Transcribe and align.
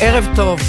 ערב 0.00 0.28
טוב. 0.36 0.60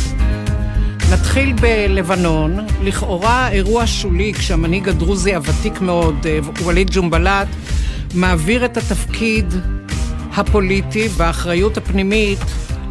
נתחיל 1.12 1.54
בלבנון, 1.54 2.57
לכאורה 2.83 3.49
אירוע 3.52 3.88
שולי 3.88 4.33
כשהמנהיג 4.33 4.89
הדרוזי 4.89 5.36
הוותיק 5.36 5.81
מאוד, 5.81 6.15
אה, 6.26 6.39
ווליד 6.62 6.89
ג'ומבלט, 6.94 7.48
מעביר 8.14 8.66
את 8.66 8.78
התפקיד 8.78 9.54
הפוליטי 10.36 11.08
והאחריות 11.18 11.78
הפנימית 11.78 12.40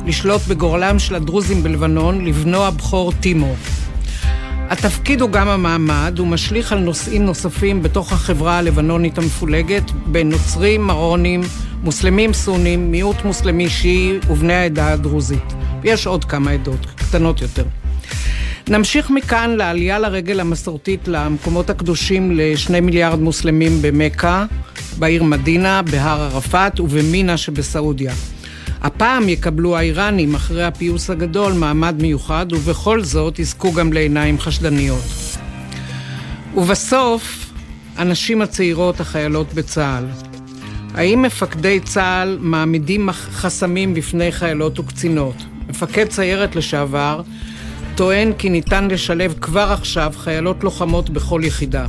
לשלוט 0.06 0.42
בגורלם 0.48 0.98
של 0.98 1.14
הדרוזים 1.14 1.62
בלבנון 1.62 2.24
לבנו 2.24 2.64
הבכור 2.64 3.12
טימו. 3.12 3.54
התפקיד 4.70 5.20
הוא 5.20 5.30
גם 5.30 5.48
המעמד, 5.48 6.14
הוא 6.18 6.26
משליך 6.26 6.72
על 6.72 6.78
נושאים 6.78 7.24
נוספים 7.24 7.82
בתוך 7.82 8.12
החברה 8.12 8.58
הלבנונית 8.58 9.18
המפולגת 9.18 9.90
בין 10.06 10.28
נוצרים, 10.28 10.86
מרונים, 10.86 11.40
מוסלמים 11.82 12.32
סונים, 12.32 12.90
מיעוט 12.90 13.24
מוסלמי 13.24 13.68
שיעי 13.68 14.18
ובני 14.30 14.54
העדה 14.54 14.92
הדרוזית. 14.92 15.54
ויש 15.82 16.06
עוד 16.06 16.24
כמה 16.24 16.50
עדות, 16.50 16.86
קטנות 16.96 17.42
יותר. 17.42 17.64
נמשיך 18.68 19.10
מכאן 19.10 19.50
לעלייה 19.56 19.98
לרגל 19.98 20.40
המסורתית 20.40 21.08
למקומות 21.08 21.70
הקדושים 21.70 22.32
לשני 22.34 22.80
מיליארד 22.80 23.20
מוסלמים 23.20 23.82
במכה, 23.82 24.44
בעיר 24.98 25.22
מדינה, 25.22 25.82
בהר 25.82 26.20
ערפאת 26.20 26.80
ובמינה 26.80 27.36
שבסעודיה. 27.36 28.12
הפעם 28.84 29.28
יקבלו 29.28 29.76
האיראנים 29.76 30.34
אחרי 30.34 30.64
הפיוס 30.64 31.10
הגדול 31.10 31.52
מעמד 31.52 31.94
מיוחד 32.02 32.46
ובכל 32.52 33.02
זאת 33.02 33.38
יזכו 33.38 33.72
גם 33.72 33.92
לעיניים 33.92 34.38
חשדניות. 34.38 35.04
ובסוף, 36.54 37.50
הנשים 37.96 38.42
הצעירות 38.42 39.00
החיילות 39.00 39.54
בצה"ל. 39.54 40.04
האם 40.94 41.22
מפקדי 41.22 41.80
צה"ל 41.80 42.38
מעמידים 42.40 43.08
חסמים 43.12 43.94
בפני 43.94 44.32
חיילות 44.32 44.78
וקצינות? 44.78 45.36
מפקד 45.68 46.10
סיירת 46.10 46.56
לשעבר 46.56 47.22
טוען 47.94 48.32
כי 48.38 48.48
ניתן 48.50 48.88
לשלב 48.88 49.34
כבר 49.40 49.72
עכשיו 49.72 50.12
חיילות 50.16 50.64
לוחמות 50.64 51.10
בכל 51.10 51.40
יחידה. 51.44 51.86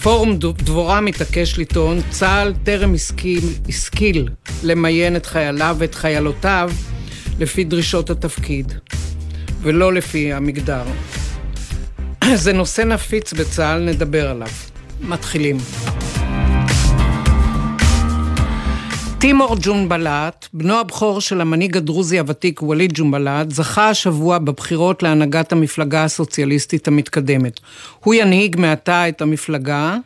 פורום 0.00 0.38
דבורה 0.38 1.00
מתעקש 1.00 1.58
לטעון, 1.58 2.00
צה"ל 2.10 2.54
טרם 2.64 2.94
השכיל, 2.94 3.44
השכיל 3.68 4.28
למיין 4.62 5.16
את 5.16 5.26
חייליו 5.26 5.76
ואת 5.78 5.94
חיילותיו 5.94 6.70
לפי 7.38 7.64
דרישות 7.64 8.10
התפקיד, 8.10 8.72
ולא 9.62 9.92
לפי 9.92 10.32
המגדר. 10.32 10.84
זה 12.34 12.52
נושא 12.52 12.82
נפיץ 12.82 13.32
בצה"ל, 13.32 13.78
נדבר 13.78 14.30
עליו. 14.30 14.48
מתחילים. 15.00 15.56
טימור 19.22 19.56
ג'ונבלט, 19.62 20.48
בנו 20.52 20.80
הבכור 20.80 21.20
של 21.20 21.40
המנהיג 21.40 21.76
הדרוזי 21.76 22.18
הוותיק 22.18 22.62
ווליד 22.62 22.92
ג'ונבלט, 22.94 23.50
זכה 23.50 23.88
השבוע 23.88 24.38
בבחירות 24.38 25.02
להנהגת 25.02 25.52
המפלגה 25.52 26.04
הסוציאליסטית 26.04 26.88
המתקדמת. 26.88 27.60
הוא 28.00 28.14
ינהיג 28.14 28.56
מעתה 28.60 29.08
את 29.08 29.22
המפלגה, 29.22 29.96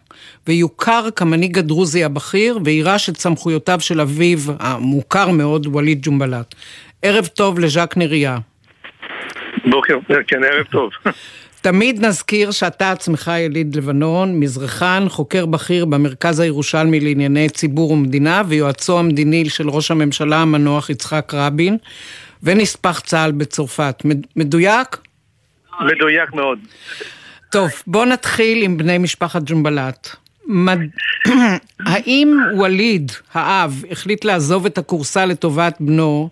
ויוכר 0.46 1.08
כמנהיג 1.16 1.58
הדרוזי 1.58 2.04
הבכיר, 2.04 2.58
ויירש 2.64 3.08
את 3.08 3.16
סמכויותיו 3.16 3.80
של 3.80 4.00
אביו 4.00 4.38
המוכר 4.58 5.30
מאוד, 5.30 5.66
ווליד 5.66 5.98
ג'ונבלט. 6.02 6.54
ערב 7.02 7.26
טוב 7.26 7.58
לז'אק 7.58 7.96
נריה. 7.96 8.38
בוקר, 9.70 9.98
כן, 10.26 10.44
ערב 10.44 10.66
טוב. 10.70 10.90
תמיד 11.66 12.04
נזכיר 12.04 12.50
שאתה 12.50 12.90
עצמך 12.90 13.30
יליד 13.38 13.76
לבנון, 13.76 14.40
מזרחן, 14.40 15.04
חוקר 15.08 15.46
בכיר 15.46 15.84
במרכז 15.84 16.40
הירושלמי 16.40 17.00
לענייני 17.00 17.48
ציבור 17.48 17.90
ומדינה 17.90 18.42
ויועצו 18.48 18.98
המדיני 18.98 19.48
של 19.48 19.68
ראש 19.70 19.90
הממשלה 19.90 20.36
המנוח 20.36 20.90
יצחק 20.90 21.32
רבין 21.34 21.76
ונספח 22.42 23.00
צה"ל 23.00 23.32
בצרפת. 23.32 24.02
מדויק? 24.36 24.96
מדויק 25.80 26.32
מאוד. 26.34 26.58
טוב, 27.50 27.70
בוא 27.86 28.04
נתחיל 28.04 28.62
עם 28.62 28.76
בני 28.76 28.98
משפחת 28.98 29.42
ג'ומבלט. 29.46 30.08
מד... 30.46 30.78
האם 31.86 32.38
ווליד, 32.54 33.12
האב, 33.34 33.84
החליט 33.90 34.24
לעזוב 34.24 34.66
את 34.66 34.78
הכורסה 34.78 35.26
לטובת 35.26 35.76
בנו 35.80 36.28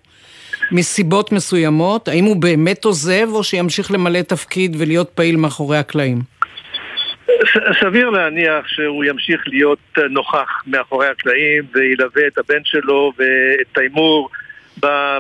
מסיבות 0.74 1.32
מסוימות? 1.32 2.08
האם 2.08 2.24
הוא 2.24 2.36
באמת 2.36 2.84
עוזב 2.84 3.28
או 3.32 3.44
שימשיך 3.44 3.90
למלא 3.90 4.22
תפקיד 4.22 4.76
ולהיות 4.78 5.10
פעיל 5.10 5.36
מאחורי 5.36 5.78
הקלעים? 5.78 6.18
סביר 7.80 8.10
להניח 8.10 8.68
שהוא 8.68 9.04
ימשיך 9.04 9.42
להיות 9.46 9.98
נוכח 10.10 10.62
מאחורי 10.66 11.06
הקלעים 11.06 11.64
וילווה 11.74 12.26
את 12.26 12.38
הבן 12.38 12.64
שלו 12.64 13.12
ואת 13.18 13.66
תיימור 13.72 14.30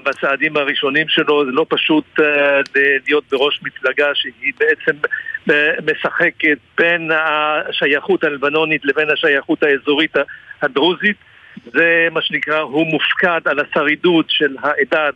בצעדים 0.04 0.56
הראשונים 0.56 1.08
שלו. 1.08 1.44
זה 1.44 1.50
לא 1.50 1.66
פשוט 1.68 2.04
אה, 2.20 2.60
להיות 3.06 3.24
בראש 3.32 3.60
מפלגה 3.62 4.06
שהיא 4.14 4.52
בעצם 4.58 4.96
אה, 5.50 5.70
משחקת 5.92 6.58
בין 6.78 7.10
השייכות 7.68 8.24
הלבנונית 8.24 8.84
לבין 8.84 9.10
השייכות 9.10 9.62
האזורית 9.62 10.16
הדרוזית. 10.62 11.16
זה 11.72 12.08
מה 12.12 12.22
שנקרא, 12.22 12.58
הוא 12.58 12.86
מופקד 12.86 13.40
על 13.44 13.58
השרידות 13.60 14.26
של 14.28 14.56
העדה 14.62 15.08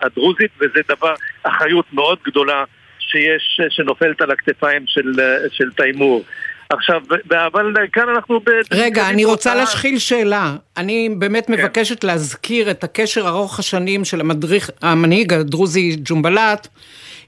הדרוזית 0.00 0.50
וזה 0.60 0.80
דבר, 0.88 1.14
אחריות 1.42 1.86
מאוד 1.92 2.18
גדולה 2.26 2.64
שיש, 2.98 3.60
שנופלת 3.68 4.20
על 4.20 4.30
הכתפיים 4.30 4.82
של, 4.86 5.12
של 5.50 5.70
תיימור. 5.76 6.24
עכשיו, 6.70 7.02
אבל 7.46 7.74
כאן 7.92 8.08
אנחנו... 8.08 8.40
רגע, 8.72 9.08
אני 9.08 9.24
רוצה 9.24 9.54
להשחיל 9.54 9.98
שאלה. 9.98 10.56
אני 10.76 11.08
באמת 11.18 11.46
כן. 11.46 11.52
מבקשת 11.52 12.04
להזכיר 12.04 12.70
את 12.70 12.84
הקשר 12.84 13.28
ארוך 13.28 13.58
השנים 13.58 14.04
של 14.04 14.20
המדריך, 14.20 14.70
המנהיג 14.82 15.32
הדרוזי 15.32 15.96
ג'ומבלט 16.04 16.68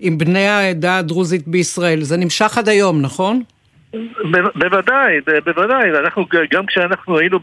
עם 0.00 0.18
בני 0.18 0.48
העדה 0.48 0.98
הדרוזית 0.98 1.48
בישראל. 1.48 2.02
זה 2.02 2.16
נמשך 2.16 2.58
עד 2.58 2.68
היום, 2.68 3.02
נכון? 3.02 3.42
בוודאי, 4.54 5.21
בוודאי, 5.44 5.91
אנחנו, 5.91 6.26
גם 6.50 6.66
כשאנחנו 6.66 7.19
היינו 7.19 7.38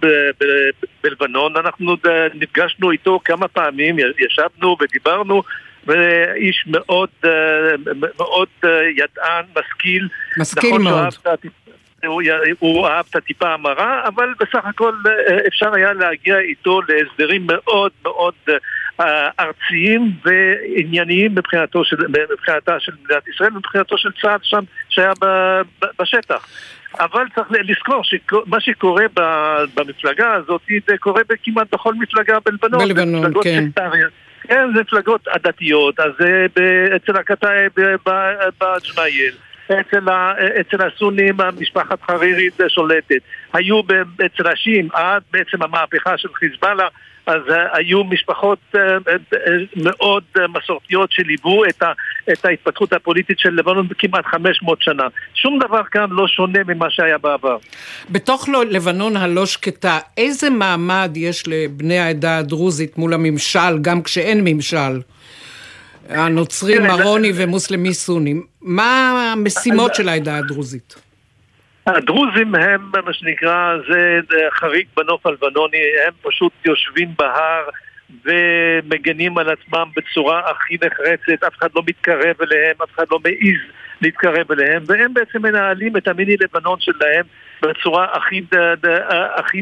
בלבנון, 1.03 1.57
אנחנו 1.57 1.95
נפגשנו 2.33 2.91
איתו 2.91 3.19
כמה 3.25 3.47
פעמים, 3.47 3.95
ישבנו 3.99 4.77
ודיברנו, 4.81 5.43
ואיש 5.87 6.63
מאוד, 6.67 7.09
מאוד 8.19 8.47
ידען, 8.97 9.45
משכיל. 9.55 10.07
משכיל 10.37 10.69
נכון 10.69 10.83
מאוד. 10.83 11.13
הוא, 12.05 12.21
הוא 12.59 12.87
אהב 12.87 13.05
את 13.09 13.15
הטיפה 13.15 13.53
המרה, 13.53 14.07
אבל 14.07 14.33
בסך 14.39 14.65
הכל 14.65 14.93
אפשר 15.47 15.73
היה 15.73 15.93
להגיע 15.93 16.39
איתו 16.39 16.81
להסדרים 16.81 17.47
מאוד 17.47 17.91
מאוד 18.03 18.33
ארציים 19.39 20.11
וענייניים 20.25 21.31
מבחינתו 21.35 21.85
של, 21.85 21.95
מבחינתה 22.31 22.79
של 22.79 22.91
מדינת 23.03 23.27
ישראל 23.27 23.53
ומבחינתו 23.53 23.97
של 23.97 24.09
צה"ל 24.21 24.37
שם 24.43 24.63
שהיה 24.89 25.11
בשטח. 25.99 26.47
אבל 26.99 27.25
צריך 27.35 27.47
לזכור 27.51 28.01
שמה 28.03 28.59
שקורה 28.59 29.05
במפלגה 29.75 30.33
הזאת 30.33 30.61
זה 30.87 30.97
קורה 30.99 31.21
כמעט 31.43 31.73
בכל 31.73 31.93
מפלגה 31.93 32.37
בלבנון. 32.45 32.87
בלבנון, 32.87 33.33
כן. 33.43 33.65
סקטריות. 33.69 34.11
כן, 34.47 34.67
זה 34.75 34.81
מפלגות 34.81 35.27
עדתיות, 35.27 35.99
אז 35.99 36.11
זה 36.19 36.45
אצל 36.95 37.17
הקטאי 37.17 37.67
בג'מאייל. 37.75 39.33
אצל, 39.65 40.09
אצל 40.61 40.87
הסונים 40.87 41.41
המשפחת 41.41 42.01
חרירית 42.01 42.59
שולטת. 42.67 43.21
היו 43.53 43.81
אצל 44.25 44.47
השיעים 44.47 44.89
עד 44.93 45.21
בעצם 45.31 45.63
המהפכה 45.63 46.17
של 46.17 46.29
חיזבאללה 46.33 46.87
אז 47.25 47.41
uh, 47.47 47.53
היו 47.77 48.03
משפחות 48.03 48.59
uh, 48.75 48.77
uh, 48.77 49.37
מאוד 49.75 50.23
מסורתיות 50.49 51.11
שליוו 51.11 51.65
את, 51.65 51.83
ה, 51.83 51.91
את 52.33 52.45
ההתפתחות 52.45 52.93
הפוליטית 52.93 53.39
של 53.39 53.49
לבנון 53.49 53.87
בכמעט 53.87 54.25
500 54.25 54.81
שנה. 54.81 55.03
שום 55.33 55.59
דבר 55.59 55.83
כאן 55.91 56.05
לא 56.09 56.27
שונה 56.27 56.59
ממה 56.67 56.85
שהיה 56.89 57.17
בעבר. 57.17 57.57
בתוך 58.09 58.49
לבנון 58.69 59.17
הלא 59.17 59.45
שקטה, 59.45 59.99
איזה 60.17 60.49
מעמד 60.49 61.11
יש 61.15 61.43
לבני 61.47 61.99
העדה 61.99 62.37
הדרוזית 62.37 62.97
מול 62.97 63.13
הממשל, 63.13 63.79
גם 63.81 64.01
כשאין 64.01 64.41
ממשל? 64.43 64.99
הנוצרי, 66.09 66.79
מרוני 66.79 67.31
ומוסלמי 67.35 67.93
סוני. 67.93 68.33
מה 68.61 69.11
המשימות 69.33 69.95
של 69.95 70.09
העדה 70.09 70.37
הדרוזית? 70.37 70.95
הדרוזים 71.87 72.55
הם 72.55 72.91
מה 73.05 73.13
שנקרא, 73.13 73.77
זה 74.29 74.37
חריג 74.51 74.85
בנוף 74.97 75.25
הלבנוני, 75.25 75.77
הם 76.07 76.13
פשוט 76.21 76.51
יושבים 76.65 77.09
בהר 77.19 77.63
ומגנים 78.25 79.37
על 79.37 79.49
עצמם 79.49 79.87
בצורה 79.95 80.41
הכי 80.51 80.75
נחרצת, 80.75 81.43
אף 81.43 81.53
אחד 81.59 81.69
לא 81.75 81.81
מתקרב 81.87 82.35
אליהם, 82.41 82.75
אף 82.83 82.89
אחד 82.95 83.05
לא 83.11 83.19
מעז 83.23 83.61
להתקרב 84.01 84.51
אליהם, 84.51 84.83
והם 84.87 85.13
בעצם 85.13 85.41
מנהלים 85.41 85.97
את 85.97 86.07
המיני 86.07 86.35
לבנון 86.39 86.79
שלהם 86.79 87.23
בצורה 87.61 88.07
הכי, 88.13 88.41
הכי 89.35 89.61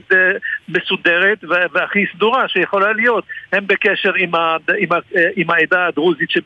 מסודרת 0.69 1.44
והכי 1.74 2.06
סדורה 2.16 2.48
שיכולה 2.48 2.94
להיות. 2.94 3.25
הם 3.51 3.68
בקשר 3.68 4.13
עם, 4.18 4.36
ה, 4.36 4.57
עם, 4.78 4.92
ה, 4.92 4.98
עם 5.36 5.50
העדה 5.50 5.88
הדרוזית 5.88 6.30
שב, 6.30 6.42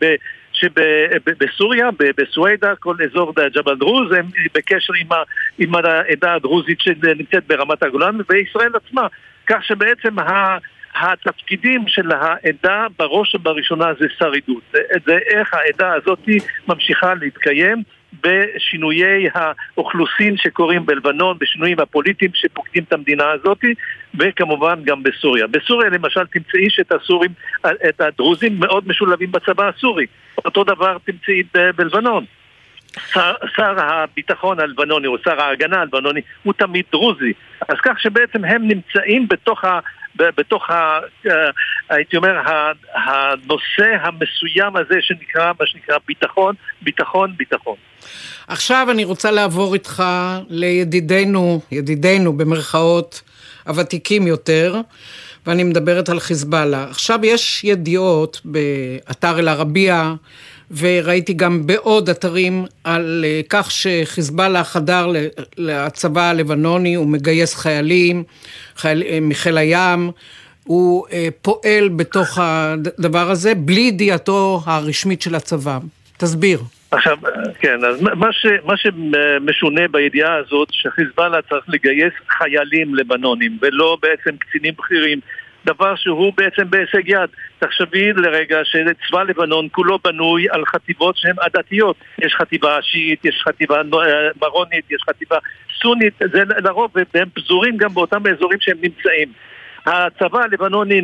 שבסוריה, 0.54 1.90
בסווידה, 2.18 2.76
כל 2.76 2.96
אזור 3.04 3.34
ג'בל 3.56 3.76
דרוז, 3.76 4.12
הם 4.12 4.26
בקשר 4.56 4.94
עם, 4.94 5.12
ה, 5.12 5.24
עם 5.58 5.76
העדה 5.76 6.34
הדרוזית 6.34 6.82
שנמצאת 6.82 7.48
ברמת 7.48 7.84
הגולן, 7.84 8.18
וישראל 8.30 8.72
עצמה. 8.76 9.08
כך 9.48 9.64
שבעצם 9.64 10.20
ה... 10.20 10.58
התפקידים 11.02 11.88
של 11.88 12.12
העדה 12.12 12.88
בראש 13.00 13.36
ובראשונה 13.36 13.86
זה 14.00 14.06
שרידות. 14.18 14.64
זה 15.06 15.18
איך 15.28 15.54
העדה 15.54 15.94
הזאת 15.94 16.20
ממשיכה 16.68 17.14
להתקיים 17.14 17.84
בשינויי 18.24 19.28
האוכלוסין 19.34 20.38
שקורים 20.38 20.86
בלבנון, 20.86 21.38
בשינויים 21.40 21.80
הפוליטיים 21.80 22.32
שפוקדים 22.34 22.84
את 22.84 22.94
המדינה 22.94 23.32
הזאת, 23.32 23.62
וכמובן 24.20 24.84
גם 24.84 25.04
בסוריה. 25.04 25.48
בסוריה 25.48 25.90
למשל 25.90 26.26
תמצאי 26.26 26.70
שאת 26.70 26.92
הסורים, 26.92 27.32
את 27.90 28.02
הדרוזים 28.02 28.60
מאוד 28.60 28.88
משולבים 28.88 29.32
בצבא 29.32 29.68
הסורי. 29.68 30.06
אותו 30.46 30.64
דבר 30.64 30.98
תמצאי 31.06 31.44
בלבנון. 31.76 32.26
שר, 33.14 33.34
שר 33.56 33.76
הביטחון 33.80 34.60
הלבנוני 34.60 35.08
או 35.08 35.18
שר 35.24 35.42
ההגנה 35.42 35.82
הלבנוני 35.82 36.22
הוא 36.44 36.54
תמיד 36.54 36.86
דרוזי. 36.92 37.34
אז 37.70 37.78
כך 37.84 38.00
שבעצם 38.00 38.46
הם 38.46 38.68
נמצאים 38.68 39.28
בתוך. 39.28 39.64
בתוך, 40.38 40.70
ה, 40.70 41.00
אה, 41.28 41.32
הייתי 41.90 42.18
אומר, 42.18 42.42
הנושא 42.94 43.98
המסוים 44.02 44.76
הזה 44.76 44.96
שנקרא, 45.02 45.52
מה 45.60 45.68
שנקרא 45.68 45.98
ביטחון, 46.08 46.56
ביטחון, 46.82 47.34
ביטחון. 47.38 47.76
עכשיו 48.48 48.88
אני 48.92 49.04
רוצה 49.06 49.32
לעבור 49.32 49.74
איתך 49.74 50.04
לידידינו, 50.50 51.62
ידידינו 51.72 52.38
במרכאות, 52.38 53.22
הוותיקים 53.68 54.28
יותר, 54.28 54.76
ואני 55.48 55.64
מדברת 55.64 56.10
על 56.10 56.20
חיזבאללה. 56.20 56.84
עכשיו 56.90 57.20
יש 57.24 57.64
ידיעות 57.64 58.42
באתר 58.46 59.40
אל-ערבייה, 59.40 60.14
וראיתי 60.72 61.34
גם 61.34 61.68
בעוד 61.68 62.10
אתרים 62.10 62.66
על 62.84 63.26
אה, 63.28 63.42
כך 63.50 63.72
שחיזבאללה 63.72 64.64
חדר 64.64 65.12
לצבא 65.58 66.30
הלבנוני, 66.30 66.96
הוא 66.96 67.08
מגייס 67.08 67.56
חיילים 67.56 68.24
חייל, 68.76 69.04
אה, 69.04 69.20
מחיל 69.22 69.58
הים, 69.58 70.12
הוא 70.64 71.08
אה, 71.12 71.28
פועל 71.42 71.90
בתוך 71.96 72.40
הדבר 72.42 73.32
הזה 73.32 73.56
בלי 73.56 73.82
ידיעתו 73.82 74.62
הרשמית 74.66 75.22
של 75.22 75.36
הצבא. 75.36 75.80
תסביר. 76.18 76.60
עכשיו, 76.92 77.18
כן, 77.60 77.86
אז 77.86 78.02
מה, 78.02 78.34
ש, 78.34 78.46
מה 78.66 78.74
שמשונה 78.78 79.88
בידיעה 79.92 80.36
הזאת, 80.36 80.68
שחיזבאללה 80.72 81.42
צריך 81.42 81.66
לגייס 81.68 82.14
חיילים 82.30 82.96
לבנונים, 82.96 83.58
ולא 83.62 83.98
בעצם 84.02 84.38
קצינים 84.38 84.74
בכירים 84.78 85.20
דבר 85.68 85.96
שהוא 85.96 86.34
בעצם 86.38 86.70
בהישג 86.70 87.10
יד. 87.10 87.30
תחשבי 87.60 88.14
לרגע 88.14 88.60
שצבא 88.64 89.24
לבנון 89.24 89.68
כולו 89.72 90.00
בנוי 90.04 90.46
על 90.50 90.66
חטיבות 90.66 91.18
שהן 91.18 91.36
עדתיות. 91.40 91.96
יש 92.20 92.36
חטיבה 92.36 92.82
שיעית, 92.82 93.26
יש 93.26 93.42
חטיבה 93.48 93.78
אה, 93.78 94.30
מרונית, 94.42 94.92
יש 94.92 95.02
חטיבה 95.10 95.38
סונית, 95.82 96.14
זה 96.20 96.44
לרוב, 96.64 96.92
והם 97.14 97.30
פזורים 97.34 97.78
גם 97.78 97.94
באותם 97.94 98.22
האזורים 98.26 98.60
שהם 98.62 98.78
נמצאים. 98.82 99.28
הצבא 99.86 100.40
הלבנוני 100.44 101.02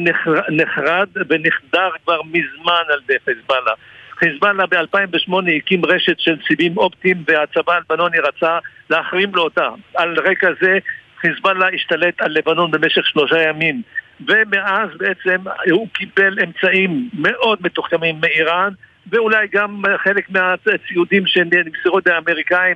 נחרד 0.49 1.09
ונחדר 1.29 1.89
כבר 2.03 2.21
מזמן 2.23 2.83
על 2.89 2.99
ידי 3.03 3.19
חיזבאללה. 3.25 3.71
חיזבאללה 4.19 4.65
ב-2008 4.65 5.33
הקים 5.57 5.85
רשת 5.85 6.19
של 6.19 6.35
סיבים 6.47 6.77
אופטיים 6.77 7.23
והצבא 7.27 7.73
הלבנוני 7.73 8.17
רצה 8.19 8.59
להחרים 8.89 9.35
לו 9.35 9.43
אותה. 9.43 9.69
על 9.95 10.15
רקע 10.19 10.47
זה 10.61 10.77
חיזבאללה 11.21 11.67
השתלט 11.75 12.21
על 12.21 12.31
לבנון 12.31 12.71
במשך 12.71 13.05
שלושה 13.05 13.41
ימים. 13.41 13.81
ומאז 14.27 14.89
בעצם 14.97 15.41
הוא 15.71 15.87
קיבל 15.93 16.37
אמצעים 16.43 17.09
מאוד 17.13 17.59
מתוחכמים 17.61 18.21
מאיראן 18.21 18.73
ואולי 19.07 19.47
גם 19.51 19.81
חלק 19.97 20.29
מהציודים 20.29 21.27
שנמסרו 21.27 21.99
על 22.05 22.13
האמריקאים 22.13 22.75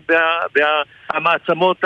והמעצמות 0.56 1.84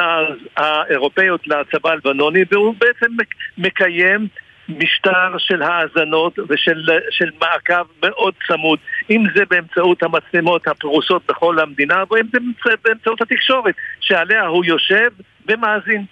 האירופאיות 0.57 1.47
לצבא 1.47 1.89
הלבנוני 1.89 2.43
והוא 2.51 2.75
בעצם 2.79 3.11
מקיים 3.57 4.27
משטר 4.69 5.37
של 5.37 5.61
האזנות 5.61 6.39
ושל 6.49 7.29
מעקב 7.41 7.83
מאוד 8.03 8.33
צמוד 8.47 8.79
אם 9.09 9.23
זה 9.35 9.43
באמצעות 9.49 10.03
המצלמות 10.03 10.67
הפרוסות 10.67 11.21
בכל 11.27 11.59
המדינה 11.59 12.03
ואם 12.11 12.25
זה 12.65 12.73
באמצעות 12.83 13.21
התקשורת 13.21 13.75
שעליה 13.99 14.45
הוא 14.45 14.65
יושב 14.65 15.09
ומאזין 15.47 16.05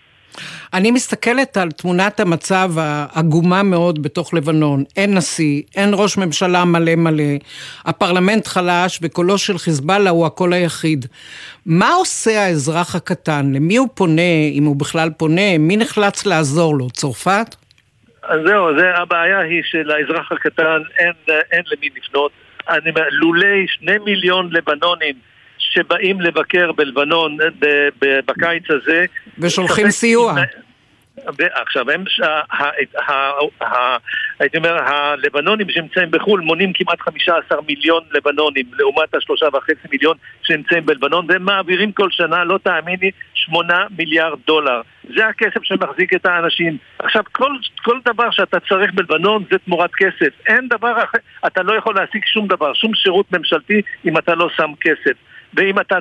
אני 0.74 0.92
מסתכלת 0.92 1.58
על 1.58 1.72
תמונת 1.72 2.20
המצב 2.20 2.72
העגומה 2.78 3.64
מאוד 3.64 4.04
בתוך 4.04 4.34
לבנון. 4.34 4.84
אין 4.98 5.18
נשיא, 5.18 5.62
אין 5.76 5.90
ראש 5.94 6.18
ממשלה 6.18 6.66
מלא 6.66 6.96
מלא, 6.96 7.34
הפרלמנט 7.86 8.48
חלש 8.48 9.00
וקולו 9.02 9.38
של 9.38 9.58
חיזבאללה 9.58 10.10
הוא 10.10 10.26
הקול 10.26 10.54
היחיד. 10.54 11.06
מה 11.66 11.90
עושה 11.90 12.46
האזרח 12.46 12.96
הקטן? 12.96 13.52
למי 13.54 13.78
הוא 13.78 13.88
פונה, 13.94 14.32
אם 14.52 14.64
הוא 14.64 14.76
בכלל 14.76 15.10
פונה? 15.18 15.58
מי 15.60 15.78
נחלץ 15.78 16.26
לעזור 16.26 16.78
לו? 16.78 16.90
צרפת? 16.90 17.56
אז 18.24 18.40
זהו, 18.46 18.78
זה, 18.80 18.96
הבעיה 18.96 19.40
היא 19.40 19.62
שלאזרח 19.64 20.32
הקטן 20.32 20.82
אין, 21.00 21.36
אין 21.52 21.64
למי 21.72 21.90
לפנות. 21.98 22.32
אני 22.70 22.92
לולי 23.12 23.66
שני 23.68 23.98
מיליון 24.06 24.50
לבנונים 24.52 25.16
שבאים 25.70 26.22
לבקר 26.22 26.72
בלבנון 26.72 27.38
בקיץ 28.28 28.64
הזה. 28.70 29.06
ושולחים 29.38 29.92
סיוע. 29.92 30.34
עכשיו, 31.56 31.92
הם, 31.92 32.04
הייתי 34.40 34.58
אומר, 34.58 34.78
הלבנונים 34.84 35.70
שנמצאים 35.70 36.12
בחו"ל 36.12 36.42
מונים 36.42 36.74
כמעט 36.74 37.02
15 37.02 37.62
מיליון 37.68 38.04
לבנונים 38.12 38.66
לעומת 38.78 39.16
השלושה 39.16 39.46
וחצי 39.54 39.88
מיליון 39.92 40.18
שנמצאים 40.44 40.86
בלבנון 40.86 41.26
והם 41.30 41.44
מעבירים 41.44 41.92
כל 41.92 42.12
שנה, 42.12 42.44
לא 42.44 42.60
תאמיני, 42.64 43.12
8 43.34 43.86
מיליארד 43.98 44.40
דולר. 44.48 44.82
זה 45.16 45.28
הכסף 45.28 45.64
שמחזיק 45.64 46.14
את 46.14 46.26
האנשים. 46.26 46.78
עכשיו, 47.00 47.24
כל, 47.32 47.52
כל 47.84 48.00
דבר 48.06 48.32
שאתה 48.32 48.58
צריך 48.60 48.94
בלבנון 48.94 49.44
זה 49.52 49.58
תמורת 49.58 49.92
כסף. 49.98 50.34
אין 50.48 50.68
דבר 50.68 51.04
אחר, 51.04 51.18
אתה 51.48 51.64
לא 51.64 51.74
יכול 51.78 51.96
להשיג 51.96 52.22
שום 52.26 52.48
דבר, 52.48 52.74
שום 52.74 52.96
שירות 52.96 53.32
ממשלתי 53.32 53.82
אם 54.06 54.18
אתה 54.18 54.36
לא 54.36 54.50
שם 54.58 54.72
כסף. 54.82 55.29
ואם 55.54 55.80
אתה, 55.80 55.96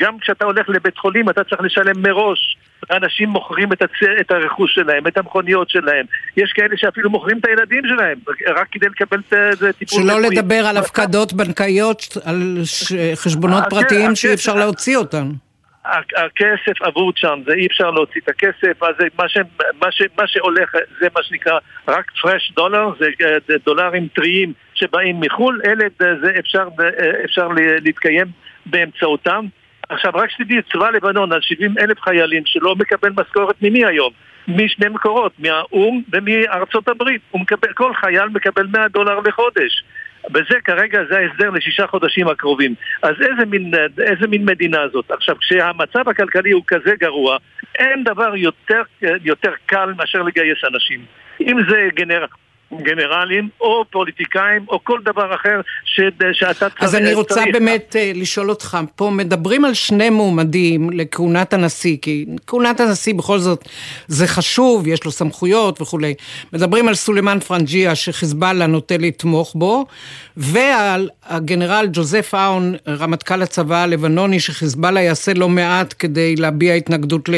גם 0.00 0.18
כשאתה 0.18 0.44
הולך 0.44 0.68
לבית 0.68 0.98
חולים 0.98 1.30
אתה 1.30 1.44
צריך 1.44 1.60
לשלם 1.60 2.02
מראש. 2.02 2.56
אנשים 2.90 3.28
מוכרים 3.28 3.72
את, 3.72 3.82
הצ... 3.82 3.90
את 4.20 4.30
הרכוש 4.30 4.74
שלהם, 4.74 5.06
את 5.06 5.18
המכוניות 5.18 5.70
שלהם. 5.70 6.06
יש 6.36 6.52
כאלה 6.52 6.76
שאפילו 6.76 7.10
מוכרים 7.10 7.38
את 7.38 7.46
הילדים 7.46 7.82
שלהם, 7.88 8.18
רק 8.56 8.66
כדי 8.72 8.86
לקבל 8.86 9.18
את 9.18 9.58
זה 9.58 9.72
טיפול 9.72 10.02
שלא 10.02 10.12
רפואי. 10.12 10.36
לדבר 10.36 10.66
על 10.66 10.76
הפקדות 10.76 11.32
בנקאיות, 11.32 12.16
על 12.24 12.60
ש... 12.64 12.92
חשבונות 13.14 13.64
פרטיים 13.70 14.14
שאי 14.14 14.34
אפשר 14.34 14.54
להוציא 14.54 14.96
אותם. 14.96 15.30
הכסף 16.16 16.72
שם, 17.16 17.40
זה 17.46 17.52
אי 17.52 17.66
אפשר 17.66 17.90
להוציא 17.90 18.20
את 18.24 18.28
הכסף, 18.28 18.82
אז 18.82 18.94
מה, 19.18 19.28
ש, 19.28 19.38
מה, 19.82 19.92
ש, 19.92 20.02
מה 20.18 20.26
שהולך 20.26 20.74
זה 21.00 21.08
מה 21.16 21.22
שנקרא 21.22 21.58
רק 21.88 22.10
פרש 22.22 22.52
דולר, 22.56 22.88
זה, 23.00 23.06
זה 23.48 23.54
דולרים 23.64 24.08
טריים 24.14 24.52
שבאים 24.74 25.20
מחו"ל, 25.20 25.60
אלה 25.64 25.84
זה 25.98 26.30
אפשר, 26.38 26.68
אפשר 27.24 27.48
להתקיים 27.82 28.26
באמצעותם. 28.70 29.46
עכשיו, 29.88 30.12
רק 30.14 30.30
שתדעי, 30.30 30.62
צבא 30.72 30.90
לבנון 30.90 31.32
על 31.32 31.40
70 31.40 31.74
אלף 31.78 32.00
חיילים 32.00 32.42
שלא 32.46 32.74
מקבל 32.76 33.10
משכורת 33.16 33.56
ממי 33.62 33.84
היום? 33.84 34.12
משני 34.48 34.88
מקורות, 34.88 35.32
מהאו"ם 35.38 36.02
ומארצות 36.12 36.88
הברית. 36.88 37.20
מקבל, 37.34 37.72
כל 37.72 37.94
חייל 37.94 38.28
מקבל 38.28 38.66
100 38.66 38.88
דולר 38.88 39.20
לחודש. 39.20 39.84
וזה 40.34 40.60
כרגע, 40.64 40.98
זה 41.10 41.18
ההסדר 41.18 41.50
לשישה 41.50 41.86
חודשים 41.86 42.28
הקרובים. 42.28 42.74
אז 43.02 43.14
איזה 43.20 43.44
מין, 43.46 43.72
איזה 43.98 44.26
מין 44.28 44.44
מדינה 44.44 44.88
זאת? 44.92 45.10
עכשיו, 45.10 45.36
כשהמצב 45.38 46.08
הכלכלי 46.08 46.50
הוא 46.50 46.62
כזה 46.66 46.94
גרוע, 47.00 47.36
אין 47.78 48.04
דבר 48.04 48.36
יותר, 48.36 48.82
יותר 49.02 49.52
קל 49.66 49.92
מאשר 49.96 50.22
לגייס 50.22 50.58
אנשים. 50.74 51.04
אם 51.40 51.58
זה 51.68 51.88
גנר... 51.94 52.24
גנרלים 52.72 53.48
או 53.60 53.84
פוליטיקאים 53.90 54.66
או 54.68 54.84
כל 54.84 54.98
דבר 55.04 55.34
אחר 55.34 55.60
ש... 55.84 56.00
שאתה 56.32 56.70
צריך... 56.70 56.82
אז 56.82 56.94
אני 56.94 57.14
רוצה 57.14 57.34
צריך... 57.34 57.46
באמת 57.52 57.96
אה, 57.98 58.12
לשאול 58.14 58.50
אותך, 58.50 58.78
פה 58.96 59.10
מדברים 59.10 59.64
על 59.64 59.74
שני 59.74 60.10
מועמדים 60.10 60.90
לכהונת 60.90 61.52
הנשיא, 61.52 61.96
כי 62.02 62.26
כהונת 62.46 62.80
הנשיא 62.80 63.14
בכל 63.14 63.38
זאת 63.38 63.68
זה 64.06 64.26
חשוב, 64.26 64.86
יש 64.86 65.04
לו 65.04 65.10
סמכויות 65.10 65.82
וכולי. 65.82 66.14
מדברים 66.52 66.88
על 66.88 66.94
סולימאן 66.94 67.40
פרנג'יה 67.40 67.94
שחיזבאללה 67.94 68.66
נוטה 68.66 68.96
לתמוך 68.96 69.52
בו, 69.54 69.86
ועל 70.36 71.08
הגנרל 71.26 71.88
ג'וזף 71.92 72.34
אאון, 72.34 72.74
רמטכ"ל 72.88 73.42
הצבא 73.42 73.82
הלבנוני, 73.82 74.40
שחיזבאללה 74.40 75.00
יעשה 75.00 75.34
לא 75.34 75.48
מעט 75.48 75.94
כדי 75.98 76.36
להביע 76.36 76.74
התנגדות 76.74 77.28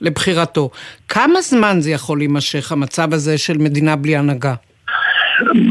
לבחירתו. 0.00 0.70
כמה 1.08 1.40
זמן 1.42 1.80
זה 1.80 1.90
יכול 1.90 2.18
להימשך, 2.18 2.72
המצב 2.72 3.14
הזה 3.14 3.38
של 3.38 3.58
מדינה 3.58 3.96
בלי 3.96 4.16
הנהגה? 4.16 4.53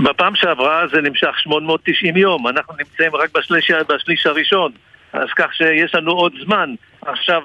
בפעם 0.04 0.36
שעברה 0.36 0.88
זה 0.88 1.02
נמשך 1.02 1.40
890 1.40 2.18
יום, 2.18 2.48
אנחנו 2.48 2.74
נמצאים 2.80 3.16
רק 3.16 3.30
בשליש, 3.38 3.72
בשליש 3.72 4.26
הראשון, 4.26 4.72
אז 5.14 5.28
כך 5.36 5.54
שיש 5.54 5.96
לנו 5.96 6.12
עוד 6.12 6.34
זמן. 6.46 6.74
עכשיו, 7.02 7.42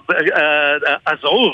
הזעור 1.06 1.52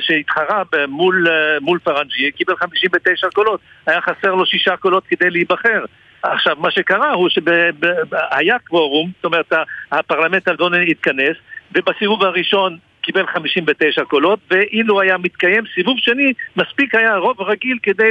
שהתחרה 0.00 0.62
מול, 0.88 1.26
מול 1.60 1.78
פרנג'י 1.78 2.32
קיבל 2.32 2.56
59 2.56 3.28
קולות, 3.34 3.60
היה 3.86 4.00
חסר 4.00 4.34
לו 4.34 4.46
שישה 4.46 4.76
קולות 4.76 5.06
כדי 5.06 5.30
להיבחר. 5.30 5.84
עכשיו, 6.22 6.56
מה 6.58 6.70
שקרה 6.70 7.12
הוא 7.12 7.28
שהיה 7.28 8.58
קוורום, 8.58 9.10
זאת 9.16 9.24
אומרת 9.24 9.52
הפרלמנט 9.92 10.48
הלבנוני 10.48 10.90
התכנס, 10.90 11.36
ובסיבוב 11.74 12.24
הראשון 12.24 12.78
קיבל 13.06 13.26
59 13.26 14.04
קולות, 14.04 14.38
ואילו 14.50 15.00
היה 15.00 15.18
מתקיים 15.18 15.64
סיבוב 15.74 15.98
שני, 15.98 16.32
מספיק 16.56 16.94
היה 16.94 17.16
רוב 17.16 17.40
רגיל 17.40 17.78
כדי, 17.82 18.10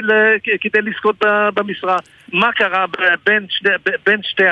כדי 0.61 0.81
לזכות 0.81 1.15
במשרה. 1.53 1.97
מה 2.33 2.51
קרה 2.51 2.85
בין 3.25 3.45
שתי, 3.49 3.69
בין 4.05 4.19
שתי 4.23 4.43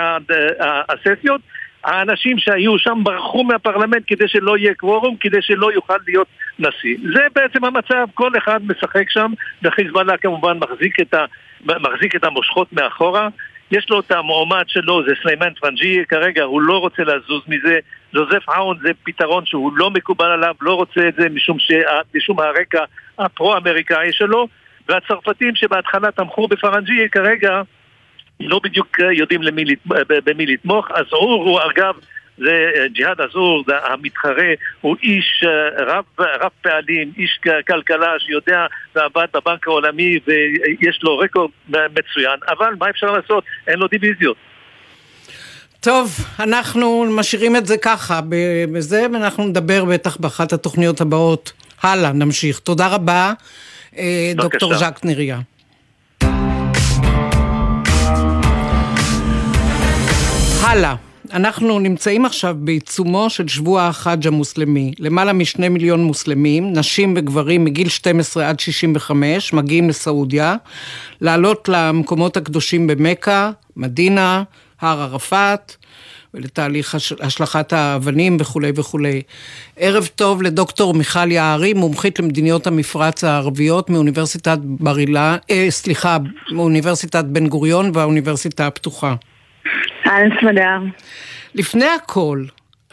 הססיות? 0.59 1.41
האנשים 1.83 2.39
שהיו 2.39 2.79
שם 2.79 2.99
ברחו 3.03 3.43
מהפרלמנט 3.43 4.03
כדי 4.07 4.27
שלא 4.27 4.57
יהיה 4.57 4.73
קוורום, 4.73 5.15
כדי 5.19 5.41
שלא 5.41 5.73
יוכל 5.73 5.97
להיות 6.07 6.27
נשיא. 6.59 6.97
זה 7.13 7.21
בעצם 7.35 7.65
המצב, 7.65 8.07
כל 8.13 8.31
אחד 8.37 8.59
משחק 8.67 9.09
שם, 9.09 9.31
וחיזבאללה 9.63 10.17
כמובן 10.17 10.57
מחזיק 10.57 10.99
את, 10.99 11.13
ה, 11.13 11.25
מחזיק 11.65 12.15
את 12.15 12.23
המושכות 12.23 12.73
מאחורה. 12.73 13.27
יש 13.73 13.89
לו 13.89 13.99
את 13.99 14.11
המועמד 14.11 14.63
שלו, 14.67 15.03
זה 15.05 15.11
סלימן 15.21 15.53
פרנג'י, 15.59 16.05
כרגע 16.09 16.43
הוא 16.43 16.61
לא 16.61 16.77
רוצה 16.77 17.03
לזוז 17.03 17.41
מזה. 17.47 17.79
ג'וזף 18.13 18.49
עאון 18.49 18.77
זה 18.81 18.89
פתרון 19.03 19.45
שהוא 19.45 19.71
לא 19.75 19.89
מקובל 19.89 20.25
עליו, 20.25 20.55
לא 20.61 20.73
רוצה 20.73 21.07
את 21.07 21.15
זה 21.17 21.29
משום, 21.29 21.59
ש... 21.59 21.71
משום 22.15 22.39
הרקע 22.39 22.83
הפרו-אמריקאי 23.19 24.11
שלו. 24.11 24.47
והצרפתים 24.89 25.55
שבהתחלה 25.55 26.11
תמכו 26.11 26.47
בפרנג'י, 26.47 27.09
כרגע 27.11 27.61
לא 28.39 28.59
בדיוק 28.63 28.99
יודעים 28.99 29.43
למי, 29.43 29.63
במי 30.07 30.45
לתמוך. 30.45 30.91
אזעור 30.91 31.43
הוא 31.43 31.59
אגב, 31.71 31.95
זה 32.37 32.71
ג'יהאד 32.93 33.21
אזעור, 33.21 33.63
זה 33.67 33.73
המתחרה, 33.83 34.53
הוא 34.81 34.95
איש 35.03 35.43
אה, 35.43 35.83
רב, 35.83 36.03
רב 36.19 36.51
פעלים, 36.61 37.11
איש 37.17 37.39
כלכלה 37.67 38.13
שיודע 38.19 38.65
ועבד 38.95 39.27
בבנק 39.33 39.67
העולמי 39.67 40.19
ויש 40.27 40.99
לו 41.03 41.17
רקורד 41.17 41.49
מצוין, 41.69 42.39
אבל 42.49 42.73
מה 42.79 42.89
אפשר 42.89 43.11
לעשות? 43.11 43.43
אין 43.67 43.79
לו 43.79 43.87
דיוויזיות. 43.87 44.37
טוב, 45.79 46.11
אנחנו 46.39 47.05
משאירים 47.09 47.55
את 47.55 47.65
זה 47.65 47.77
ככה, 47.77 48.19
בזה, 48.71 49.05
ואנחנו 49.13 49.43
נדבר 49.43 49.85
בטח 49.85 50.17
באחת 50.17 50.53
התוכניות 50.53 51.01
הבאות. 51.01 51.51
הלאה, 51.83 52.11
נמשיך. 52.11 52.59
תודה 52.59 52.87
רבה, 52.87 53.33
אה, 53.97 54.31
דוקטור 54.35 54.75
ז'ק 54.75 54.99
נריה. 55.03 55.39
הלאה. 60.61 61.12
אנחנו 61.33 61.79
נמצאים 61.79 62.25
עכשיו 62.25 62.55
בעיצומו 62.59 63.29
של 63.29 63.47
שבוע 63.47 63.87
החאג' 63.87 64.27
המוסלמי. 64.27 64.91
למעלה 64.99 65.33
משני 65.33 65.69
מיליון 65.69 66.03
מוסלמים, 66.03 66.73
נשים 66.73 67.13
וגברים 67.17 67.63
מגיל 67.63 67.89
12 67.89 68.49
עד 68.49 68.59
65, 68.59 69.53
מגיעים 69.53 69.89
לסעודיה, 69.89 70.55
לעלות 71.21 71.69
למקומות 71.69 72.37
הקדושים 72.37 72.87
במכה, 72.87 73.51
מדינה, 73.77 74.43
הר 74.81 75.01
ערפאת, 75.01 75.75
ולתהליך 76.33 76.95
השלכת 77.21 77.73
האבנים 77.73 78.37
וכולי 78.39 78.71
וכולי. 78.75 79.21
ערב 79.77 80.09
טוב 80.15 80.41
לדוקטור 80.41 80.93
מיכל 80.93 81.31
יערי, 81.31 81.73
מומחית 81.73 82.19
למדיניות 82.19 82.67
המפרץ 82.67 83.23
הערביות 83.23 83.89
מאוניברסיטת 83.89 84.57
בר 84.63 84.99
אילן, 84.99 85.37
אה, 85.49 85.67
סליחה, 85.69 86.17
מאוניברסיטת 86.51 87.25
בן 87.25 87.47
גוריון 87.47 87.91
והאוניברסיטה 87.93 88.67
הפתוחה. 88.67 89.15
אהלן 90.07 90.29
סמדר. 90.41 90.79
לפני 91.55 91.85
הכל, 91.85 92.43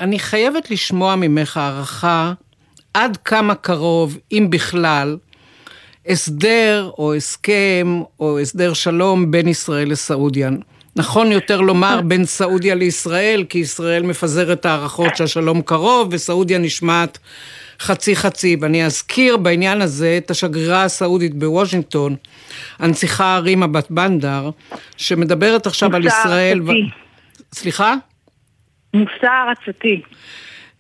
אני 0.01 0.19
חייבת 0.19 0.71
לשמוע 0.71 1.17
ממך 1.17 1.57
הערכה 1.57 2.33
עד 2.95 3.17
כמה 3.17 3.55
קרוב, 3.55 4.19
אם 4.33 4.47
בכלל, 4.51 5.17
הסדר 6.07 6.91
או 6.99 7.15
הסכם 7.15 8.03
או 8.21 8.39
הסדר 8.39 8.73
שלום 8.73 9.31
בין 9.31 9.49
ישראל 9.49 9.91
לסעודיה. 9.91 10.51
נכון 10.97 11.33
יותר 11.33 11.61
לומר 11.61 12.01
בין 12.09 12.25
סעודיה 12.25 12.75
לישראל, 12.75 13.45
כי 13.49 13.59
ישראל 13.59 14.03
מפזרת 14.03 14.67
הערכות 14.67 15.17
שהשלום 15.17 15.63
קרוב 15.63 16.09
וסעודיה 16.11 16.59
נשמעת 16.59 17.19
חצי 17.81 18.17
חצי. 18.17 18.57
ואני 18.61 18.85
אזכיר 18.85 19.37
בעניין 19.37 19.83
הזה 19.83 20.19
את 20.19 20.31
השגרירה 20.31 20.85
הסעודית 20.85 21.35
בוושינגטון, 21.35 22.17
הנציחה 22.79 23.39
רימה 23.39 23.67
בת 23.67 23.91
בנדר, 23.91 24.51
שמדברת 24.97 25.67
עכשיו 25.67 25.97
על 25.97 26.07
ישראל... 26.07 26.61
עצתי. 26.61 26.83
ו... 26.83 27.55
סליחה? 27.55 27.95
מוסר 28.95 29.47
עצתי. 29.53 30.01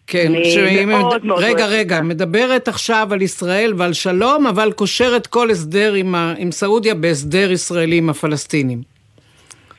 כן, 0.07 0.33
שהיא... 0.45 0.87
מאוד 0.87 1.25
מאוד 1.25 1.43
רגע, 1.43 1.67
רגע, 1.67 2.01
מדברת 2.01 2.69
עכשיו 2.69 3.09
על 3.13 3.23
ישראל 3.23 3.73
ועל 3.77 3.93
שלום, 3.93 4.47
אבל 4.47 4.73
קושרת 4.73 5.27
כל 5.27 5.51
הסדר 5.51 5.93
עם, 5.95 6.15
ה... 6.15 6.35
עם 6.39 6.53
סעודיה 6.53 6.95
בהסדר 6.95 7.53
ישראלי 7.53 7.97
עם 7.97 8.11
הפלסטינים. 8.11 8.90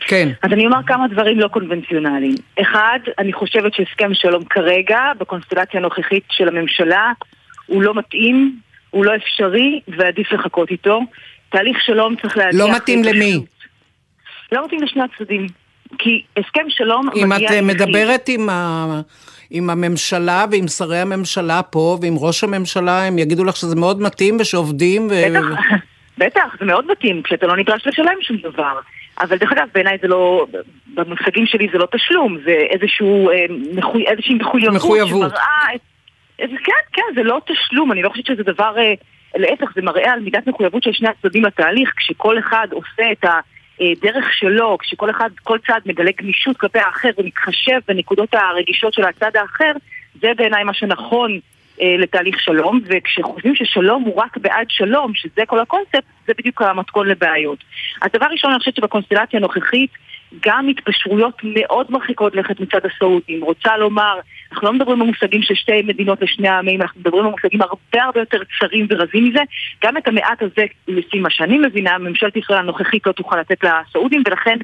כן. 0.08 0.30
אז 0.42 0.54
אני 0.54 0.66
אומר 0.66 0.78
כמה 0.88 1.08
דברים 1.08 1.40
לא 1.40 1.48
קונבנציונליים. 1.48 2.36
אחד, 2.62 3.00
אני 3.20 3.34
חושבת 3.34 3.74
שהסכם 3.74 4.14
שלום 4.14 4.44
כרגע, 4.46 5.00
בקונסטלציה 5.20 5.80
הנוכחית 5.80 6.24
של 6.32 6.48
הממשלה, 6.48 7.12
הוא 7.66 7.82
לא 7.82 7.94
מתאים, 7.94 8.56
הוא 8.90 9.06
לא 9.06 9.16
אפשרי, 9.16 9.80
ועדיף 9.88 10.32
לחכות 10.32 10.72
איתו. 10.72 11.00
תהליך 11.50 11.78
שלום 11.82 12.16
צריך 12.22 12.38
להגיע... 12.38 12.60
לא 12.60 12.76
מתאים 12.76 13.04
למי? 13.04 13.40
לא 14.52 14.66
מתאים 14.66 14.84
לשני 14.84 15.02
הצדדים. 15.04 15.48
כי 15.98 16.24
הסכם 16.38 16.66
שלום 16.70 17.10
אם 17.16 17.34
את 17.34 17.64
מדברת 17.64 18.26
עם, 18.28 18.50
ה... 18.50 19.02
עם 19.50 19.70
הממשלה 19.70 20.46
ועם 20.52 20.68
שרי 20.68 20.98
הממשלה 20.98 21.62
פה 21.64 21.98
ועם 22.02 22.16
ראש 22.18 22.44
הממשלה, 22.44 23.04
הם 23.08 23.20
יגידו 23.20 23.44
לך 23.44 23.56
שזה 23.56 23.76
מאוד 23.76 24.02
מתאים 24.02 24.38
ושעובדים 24.40 25.08
ו... 25.08 25.14
בטח, 25.30 25.62
בטח, 26.18 26.56
זה 26.60 26.66
מאוד 26.66 26.92
מתאים, 26.92 27.22
כשאתה 27.24 27.48
לא 27.48 27.58
נדרש 27.58 27.88
לשלם 27.88 28.16
שום 28.22 28.38
דבר. 28.38 28.80
אבל 29.22 29.38
דרך 29.38 29.52
אגב, 29.52 29.68
בעיניי 29.74 29.98
זה 30.02 30.08
לא, 30.08 30.46
במושגים 30.94 31.46
שלי 31.46 31.68
זה 31.72 31.78
לא 31.78 31.88
תשלום, 31.92 32.38
זה 32.46 32.52
איזשהו, 32.52 33.30
אה, 33.30 33.46
מחוי, 33.76 34.08
איזושהי 34.08 34.36
מחויבות, 34.36 34.76
מחויבות. 34.76 35.30
שמראה 35.30 35.76
את... 35.76 35.82
כן, 36.38 36.74
כן, 36.94 37.02
זה 37.16 37.24
לא 37.24 37.42
תשלום, 37.46 37.92
אני 37.92 38.02
לא 38.02 38.10
חושבת 38.10 38.26
שזה 38.26 38.44
דבר, 38.44 38.78
אה, 38.78 38.94
להפך, 39.36 39.72
זה 39.76 39.82
מראה 39.82 40.14
על 40.14 40.20
מידת 40.20 40.48
מחויבות 40.48 40.84
של 40.84 40.92
שני 40.94 41.10
הצדדים 41.10 41.46
לתהליך, 41.46 41.94
כשכל 41.98 42.40
אחד 42.40 42.68
עושה 42.72 43.12
את 43.12 43.26
הדרך 43.26 44.34
שלו, 44.34 44.78
כשכל 44.78 45.10
אחד, 45.10 45.30
כל 45.44 45.58
צד 45.68 45.80
מגלה 45.86 46.12
גמישות 46.22 46.58
כלפי 46.58 46.80
האחר 46.80 47.10
ומתחשב 47.18 47.80
בנקודות 47.88 48.34
הרגישות 48.34 48.94
של 48.94 49.04
הצד 49.04 49.36
האחר, 49.36 49.72
זה 50.22 50.28
בעיניי 50.38 50.64
מה 50.64 50.74
שנכון 50.74 51.32
אה, 51.32 51.40
לתהליך 51.80 52.40
שלום, 52.40 52.82
וכשחושבים 52.86 53.56
ששלום 53.56 54.04
הוא 54.04 54.16
רק 54.16 54.38
בעד 54.38 54.68
שלום, 54.70 55.12
שזה 55.16 55.46
כל 55.48 55.60
הקונספט, 55.60 56.04
זה 56.28 56.34
בדיוק 56.38 56.62
המתכון 56.62 57.08
לבעיות. 57.08 57.64
אז 58.02 58.12
דבר 58.14 58.26
ראשון, 58.32 58.52
אני 58.52 58.60
חושבת 58.60 58.76
שבקונסטלציה 58.76 59.40
הנוכחית, 59.40 59.90
גם 60.40 60.68
התפשרויות 60.68 61.42
מאוד 61.44 61.92
מרחיקות 61.92 62.36
לכת 62.36 62.60
מצד 62.60 62.80
הסעודים. 62.86 63.44
רוצה 63.44 63.78
לומר, 63.78 64.20
אנחנו 64.52 64.68
לא 64.68 64.74
מדברים 64.74 65.00
במושגים 65.00 65.42
של 65.42 65.56
שתי 65.56 65.82
מדינות 65.82 66.22
לשני 66.22 66.48
העמים, 66.48 66.82
אנחנו 66.82 67.00
מדברים 67.02 67.24
במושגים 67.24 67.62
הרבה 67.62 68.04
הרבה 68.04 68.20
יותר 68.20 68.38
צרים 68.60 68.88
ורזים 68.90 69.26
מזה. 69.26 69.40
גם 69.84 69.98
את 69.98 70.08
המעט 70.08 70.42
הזה, 70.42 70.66
לפי 70.88 71.20
מה 71.20 71.30
שאני 71.30 71.58
מבינה, 71.58 71.98
ממשלת 71.98 72.36
ישראל 72.38 72.60
הנוכחית 72.60 73.08
לא 73.08 73.12
תוכל 73.12 73.40
לתת 73.40 73.64
לסעודים, 73.64 74.24
ולכן 74.28 74.58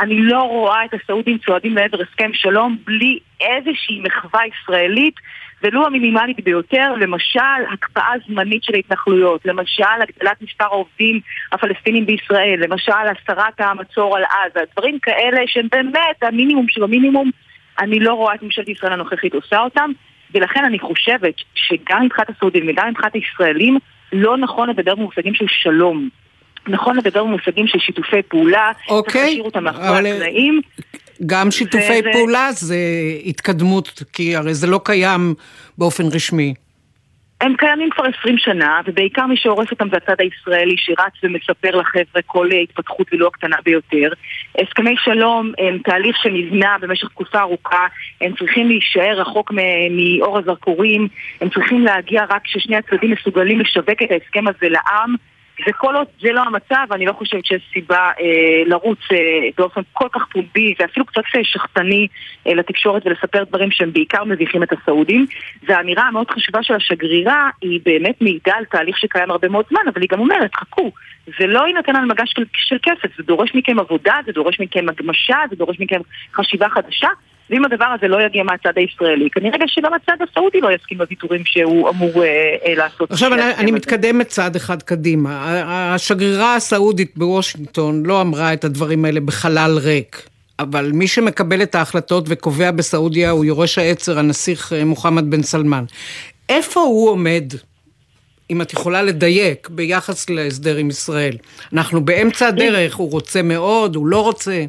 אני 0.00 0.22
לא 0.22 0.42
רואה 0.42 0.84
את 0.84 0.94
הסעודים 0.94 1.38
צועדים 1.38 1.76
לעבר 1.76 1.98
הסכם 2.02 2.30
שלום 2.34 2.76
בלי 2.86 3.18
איזושהי 3.40 4.00
מחווה 4.00 4.40
ישראלית 4.46 5.14
ולו 5.64 5.86
המינימלית 5.86 6.44
ביותר, 6.44 6.92
למשל 7.00 7.40
הקפאה 7.72 8.12
זמנית 8.28 8.64
של 8.64 8.74
ההתנחלויות, 8.74 9.40
למשל 9.44 9.82
הגדלת 9.82 10.42
מספר 10.42 10.64
העובדים 10.64 11.20
הפלסטינים 11.52 12.06
בישראל, 12.06 12.56
למשל 12.58 12.92
הסרת 12.92 13.60
המצור 13.60 14.16
על 14.16 14.24
עזה, 14.24 14.60
דברים 14.72 14.98
כאלה 14.98 15.40
שהם 15.46 15.68
באמת 15.72 16.22
המינימום 16.22 16.66
של 16.68 16.84
המינימום, 16.84 17.30
אני 17.78 18.00
לא 18.00 18.14
רואה 18.14 18.34
את 18.34 18.42
ממשלת 18.42 18.68
ישראל 18.68 18.92
הנוכחית 18.92 19.34
עושה 19.34 19.58
אותם, 19.58 19.90
ולכן 20.34 20.64
אני 20.64 20.78
חושבת 20.78 21.34
שגם 21.54 22.02
מבחינת 22.04 22.30
הסעודים 22.30 22.68
וגם 22.68 22.88
מבחינת 22.88 23.14
הישראלים 23.14 23.78
לא 24.12 24.36
נכון 24.36 24.68
לדבר 24.68 24.94
במושגים 24.94 25.34
של 25.34 25.46
שלום. 25.48 26.08
נכון 26.68 26.96
לדבר 26.96 27.24
במושגים 27.24 27.66
של 27.66 27.78
שיתופי 27.78 28.22
פעולה, 28.22 28.72
אוקיי, 28.88 29.12
צריך 29.12 29.24
להשאיר 29.24 29.42
אותם 29.42 29.64
מאחורי 29.64 30.10
הקלעים. 30.10 30.60
גם 31.26 31.50
שיתופי 31.50 32.02
זה, 32.04 32.10
פעולה 32.12 32.52
זה 32.52 32.76
התקדמות, 33.24 34.02
כי 34.12 34.36
הרי 34.36 34.54
זה 34.54 34.66
לא 34.66 34.80
קיים 34.84 35.34
באופן 35.78 36.04
רשמי. 36.12 36.54
הם 37.40 37.54
קיימים 37.56 37.90
כבר 37.90 38.04
20 38.18 38.38
שנה, 38.38 38.80
ובעיקר 38.86 39.26
מי 39.26 39.36
שהורס 39.36 39.70
אותם 39.70 39.88
זה 39.90 39.96
הצד 39.96 40.14
הישראלי 40.18 40.74
שרץ 40.78 41.12
ומספר 41.22 41.76
לחבר'ה 41.76 42.22
כל 42.26 42.48
התפתחות 42.62 43.06
ולא 43.12 43.26
הקטנה 43.26 43.56
ביותר. 43.64 44.12
הסכמי 44.62 44.94
שלום 45.04 45.52
הם 45.58 45.78
תהליך 45.78 46.16
שנבנה 46.22 46.76
במשך 46.80 47.08
תקופה 47.08 47.40
ארוכה, 47.40 47.86
הם 48.20 48.32
צריכים 48.38 48.68
להישאר 48.68 49.20
רחוק 49.20 49.52
מאור 49.90 50.38
הזרקורים, 50.38 51.08
הם 51.40 51.48
צריכים 51.48 51.84
להגיע 51.84 52.24
רק 52.30 52.42
כששני 52.44 52.76
הצדדים 52.76 53.10
מסוגלים 53.10 53.60
לשווק 53.60 54.02
את 54.02 54.10
ההסכם 54.10 54.48
הזה 54.48 54.68
לעם. 54.68 55.14
וכל 55.68 55.96
עוד 55.96 56.06
זה 56.20 56.32
לא 56.32 56.40
המצב, 56.40 56.92
אני 56.92 57.06
לא 57.06 57.12
חושבת 57.12 57.46
שיש 57.46 57.62
סיבה 57.72 58.10
אה, 58.20 58.62
לרוץ 58.66 58.98
אה, 59.12 59.16
באופן 59.58 59.80
כל 59.92 60.08
כך 60.12 60.26
פומבי 60.32 60.74
ואפילו 60.78 61.06
קצת 61.06 61.22
אה, 61.36 61.44
שחצני 61.44 62.06
אה, 62.46 62.54
לתקשורת 62.54 63.06
ולספר 63.06 63.44
דברים 63.44 63.70
שהם 63.70 63.92
בעיקר 63.92 64.24
מביכים 64.24 64.62
את 64.62 64.72
הסעודים. 64.72 65.26
והאמירה 65.62 66.02
המאוד 66.02 66.30
חשובה 66.30 66.62
של 66.62 66.74
השגרירה 66.74 67.50
היא 67.62 67.80
באמת 67.84 68.22
מעידה 68.22 68.52
על 68.54 68.64
תהליך 68.64 68.98
שקיים 68.98 69.30
הרבה 69.30 69.48
מאוד 69.48 69.64
זמן, 69.70 69.80
אבל 69.94 70.00
היא 70.02 70.08
גם 70.12 70.20
אומרת, 70.20 70.54
חכו, 70.54 70.90
זה 71.38 71.46
לא 71.46 71.66
יינתן 71.66 71.96
על 71.96 72.04
מגש 72.04 72.32
של, 72.36 72.44
של 72.54 72.76
כסף, 72.82 73.16
זה 73.16 73.22
דורש 73.22 73.54
מכם 73.54 73.78
עבודה, 73.78 74.14
זה 74.26 74.32
דורש 74.32 74.60
מכם 74.60 74.88
הגמשה, 74.88 75.38
זה 75.50 75.56
דורש 75.56 75.80
מכם 75.80 76.00
חשיבה 76.34 76.68
חדשה. 76.68 77.08
ואם 77.50 77.64
הדבר 77.64 77.84
הזה 77.84 78.08
לא 78.08 78.22
יגיע 78.22 78.42
מהצד 78.42 78.72
הישראלי, 78.76 79.30
כנראה 79.30 79.58
שגם 79.66 79.94
הצד 79.94 80.16
הסעודי 80.30 80.60
לא 80.60 80.72
יסכים 80.72 80.98
לוויתורים 80.98 81.44
שהוא 81.44 81.88
אמור 81.88 82.24
אה, 82.24 82.56
אה, 82.66 82.74
לעשות. 82.74 83.10
עכשיו 83.10 83.34
אני, 83.34 83.42
אני 83.54 83.70
מתקדמת 83.70 84.28
צעד 84.28 84.56
אחד 84.56 84.82
קדימה. 84.82 85.62
השגרירה 85.66 86.54
הסעודית 86.54 87.12
בוושינגטון 87.16 88.06
לא 88.06 88.20
אמרה 88.20 88.52
את 88.52 88.64
הדברים 88.64 89.04
האלה 89.04 89.20
בחלל 89.20 89.78
ריק. 89.82 90.28
אבל 90.58 90.90
מי 90.92 91.08
שמקבל 91.08 91.62
את 91.62 91.74
ההחלטות 91.74 92.24
וקובע 92.28 92.70
בסעודיה 92.70 93.30
הוא 93.30 93.44
יורש 93.44 93.78
העצר, 93.78 94.18
הנסיך 94.18 94.72
אה, 94.72 94.84
מוחמד 94.84 95.30
בן 95.30 95.42
סלמן. 95.42 95.84
איפה 96.48 96.80
הוא 96.80 97.10
עומד, 97.10 97.44
אם 98.50 98.62
את 98.62 98.72
יכולה 98.72 99.02
לדייק, 99.02 99.68
ביחס 99.68 100.30
להסדר 100.30 100.76
עם 100.76 100.90
ישראל? 100.90 101.36
אנחנו 101.72 102.04
באמצע 102.04 102.46
הדרך, 102.46 102.94
הוא 102.94 103.10
רוצה 103.10 103.42
מאוד, 103.42 103.96
הוא 103.96 104.06
לא 104.06 104.22
רוצה. 104.22 104.64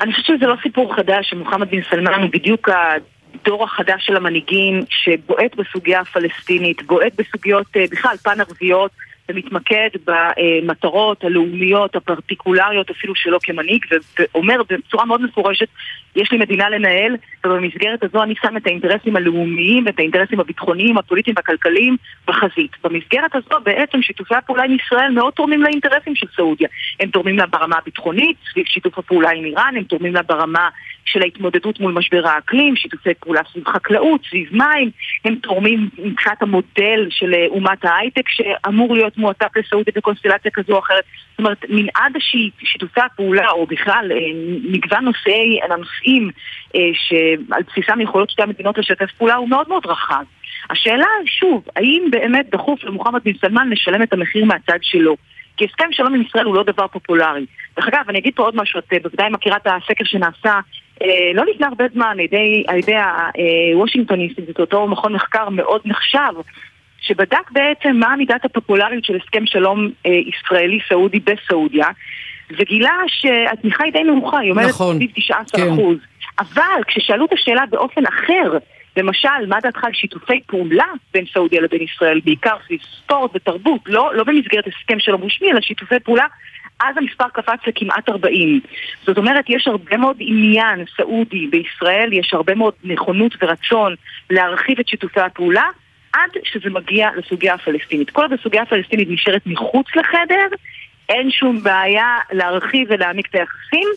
אני 0.00 0.12
חושבת 0.12 0.26
שזה 0.26 0.46
לא 0.46 0.54
סיפור 0.62 0.94
חדש, 0.96 1.30
שמוחמד 1.30 1.70
בן 1.70 1.82
סלמן 1.90 2.22
הוא 2.22 2.30
בדיוק 2.30 2.68
הדור 2.68 3.64
החדש 3.64 4.06
של 4.06 4.16
המנהיגים 4.16 4.80
שבועט 4.88 5.54
בסוגיה 5.54 6.00
הפלסטינית, 6.00 6.82
בועט 6.82 7.12
בסוגיות 7.16 7.66
אה, 7.76 7.84
בכלל 7.90 8.16
פן-ערביות 8.22 8.90
ומתמקד 9.28 9.88
במטרות 10.06 11.24
הלאומיות, 11.24 11.96
הפרטיקולריות 11.96 12.90
אפילו 12.90 13.14
שלו 13.14 13.38
כמנהיג, 13.42 13.84
ואומר 14.18 14.62
בצורה 14.68 15.04
מאוד 15.04 15.22
מפורשת, 15.22 15.68
יש 16.16 16.32
לי 16.32 16.38
מדינה 16.38 16.68
לנהל, 16.68 17.16
ובמסגרת 17.46 18.02
הזו 18.02 18.22
אני 18.22 18.34
שם 18.42 18.56
את 18.56 18.66
האינטרסים 18.66 19.16
הלאומיים 19.16 19.86
ואת 19.86 19.98
האינטרסים 19.98 20.40
הביטחוניים, 20.40 20.98
הפוליטיים 20.98 21.36
והכלכליים 21.36 21.96
בחזית. 22.28 22.70
במסגרת 22.84 23.34
הזו 23.34 23.60
בעצם 23.64 24.02
שיתופי 24.02 24.34
הפעולה 24.34 24.62
עם 24.62 24.76
ישראל 24.76 25.10
מאוד 25.10 25.32
תורמים 25.32 25.62
לאינטרסים 25.62 26.14
של 26.14 26.26
סעודיה. 26.36 26.68
הם 27.00 27.08
תורמים 27.08 27.38
לה 27.38 27.46
ברמה 27.46 27.76
הביטחונית, 27.78 28.36
סביב 28.52 28.64
שיתוף 28.66 28.98
הפעולה 28.98 29.30
עם 29.30 29.44
איראן, 29.44 29.74
הם 29.76 29.84
תורמים 29.84 30.14
לה 30.14 30.22
ברמה 30.22 30.68
של 31.04 31.22
ההתמודדות 31.22 31.80
מול 31.80 31.92
משבר 31.92 32.26
האקלים, 32.26 32.76
שיתופי 32.76 33.14
פעולה 33.20 33.40
סביב 33.52 33.68
חקלאות, 33.68 34.20
סביב 34.30 34.48
מים, 34.52 34.90
הם 35.24 35.34
תורמים 35.34 35.88
מבחינת 35.98 36.42
המודל 36.42 37.06
של 37.10 37.34
אה, 37.34 37.46
אומת 37.48 37.84
ההייטק 37.84 38.28
שאמור 38.28 38.94
להיות 38.94 39.18
מועטף 39.18 39.56
לסעודיה 39.56 39.92
בקונסטלציה 39.96 40.50
כזו 40.50 40.72
או 40.72 40.78
אחרת. 40.78 41.04
זאת 41.30 41.38
אומרת, 41.38 41.64
מנעד 41.68 42.12
שיתופי 42.64 43.00
הפעולה, 43.00 43.50
או 43.50 43.66
בכלל 43.66 44.12
אה, 44.12 44.16
מגוון 44.72 45.04
נושאי, 45.04 45.60
הנושאים 45.62 46.30
אה, 46.76 46.80
שעל 46.94 47.62
בסיסם 47.68 48.00
יכולות 48.00 48.30
שתי 48.30 48.42
המדינות 48.42 48.78
לשתף 48.78 49.10
פעולה 49.18 49.34
הוא 49.34 49.48
מאוד 49.48 49.68
מאוד 49.68 49.86
רחב. 49.86 50.24
השאלה, 50.70 51.06
שוב, 51.26 51.64
האם 51.76 52.08
באמת 52.10 52.46
דחוף 52.50 52.84
למוחמד 52.84 53.20
בן 53.24 53.32
סלמן 53.40 53.70
לשלם 53.70 54.02
את 54.02 54.12
המחיר 54.12 54.44
מהצד 54.44 54.78
שלו? 54.82 55.16
כי 55.56 55.64
הסכם 55.64 55.92
שלום 55.92 56.14
עם 56.14 56.22
ישראל 56.22 56.44
הוא 56.44 56.54
לא 56.54 56.62
דבר 56.62 56.86
פופולרי. 56.86 57.46
דרך 57.76 57.88
אגב, 57.88 58.04
אני 58.08 58.18
אגיד 58.18 58.32
פה 58.36 58.42
עוד 58.42 58.56
משהו, 58.56 58.78
את 58.78 58.92
בוודאי 59.02 59.30
מכירה 59.30 59.56
את 59.56 59.66
הסקר 59.66 60.04
שנעשה 60.04 60.60
אה, 61.02 61.30
לא 61.34 61.44
לפני 61.44 61.66
הרבה 61.66 61.84
זמן 61.94 62.06
על 62.10 62.20
ידי, 62.20 62.64
על 62.66 62.76
ידי 62.76 62.96
הוושינגטון 63.74 64.20
אינסטיטוט, 64.20 64.60
אותו 64.60 64.86
מכון 64.86 65.12
מחקר 65.12 65.48
מאוד 65.48 65.80
נחשב, 65.84 66.32
שבדק 67.00 67.50
בעצם 67.50 67.96
מה 67.96 68.16
מידת 68.16 68.44
הפופולריות 68.44 69.04
של 69.04 69.16
הסכם 69.16 69.46
שלום 69.46 69.90
אה, 70.06 70.10
ישראלי-סעודי 70.10 71.20
בסעודיה, 71.20 71.86
וגילה 72.58 72.94
שהתמיכה 73.06 73.84
היא 73.84 73.92
די 73.92 74.02
נמוכה, 74.02 74.38
היא 74.38 74.50
אומרת 74.50 74.68
נכון, 74.68 74.96
סביב 74.96 75.10
19%. 75.10 75.32
כן. 75.56 75.62
אבל 76.38 76.84
כששאלו 76.86 77.24
את 77.24 77.32
השאלה 77.32 77.62
באופן 77.70 78.06
אחר, 78.06 78.58
למשל, 78.96 79.46
מה 79.48 79.60
דעתך 79.60 79.84
על 79.84 79.92
שיתופי 79.92 80.40
פעולה 80.46 80.86
בין 81.12 81.24
סעודיה 81.32 81.60
לבין 81.60 81.82
ישראל, 81.82 82.20
בעיקר 82.24 82.56
סביב 82.66 82.80
ספורט 82.82 83.30
ותרבות, 83.34 83.80
לא, 83.86 84.14
לא 84.14 84.24
במסגרת 84.24 84.64
הסכם 84.66 85.00
שלום 85.00 85.24
רשמי, 85.24 85.52
אלא 85.52 85.60
שיתופי 85.60 86.00
פעולה 86.00 86.26
אז 86.80 86.96
המספר 86.96 87.28
קפץ 87.32 87.66
לכמעט 87.66 88.08
40. 88.08 88.60
זאת 89.06 89.18
אומרת, 89.18 89.44
יש 89.48 89.68
הרבה 89.68 89.96
מאוד 89.96 90.16
עניין 90.20 90.84
סעודי 90.96 91.46
בישראל, 91.46 92.12
יש 92.12 92.34
הרבה 92.34 92.54
מאוד 92.54 92.74
נכונות 92.84 93.34
ורצון 93.42 93.94
להרחיב 94.30 94.78
את 94.80 94.88
שיתופי 94.88 95.20
הפעולה, 95.20 95.68
עד 96.12 96.30
שזה 96.44 96.70
מגיע 96.70 97.08
לסוגיה 97.16 97.54
הפלסטינית. 97.54 98.10
כל 98.10 98.22
עוד 98.22 98.32
הסוגיה 98.32 98.62
הפלסטינית 98.62 99.08
נשארת 99.10 99.46
מחוץ 99.46 99.86
לחדר, 99.96 100.56
אין 101.08 101.30
שום 101.30 101.62
בעיה 101.62 102.16
להרחיב 102.32 102.88
ולהעמיק 102.90 103.26
את 103.26 103.34
היחסים. 103.34 103.88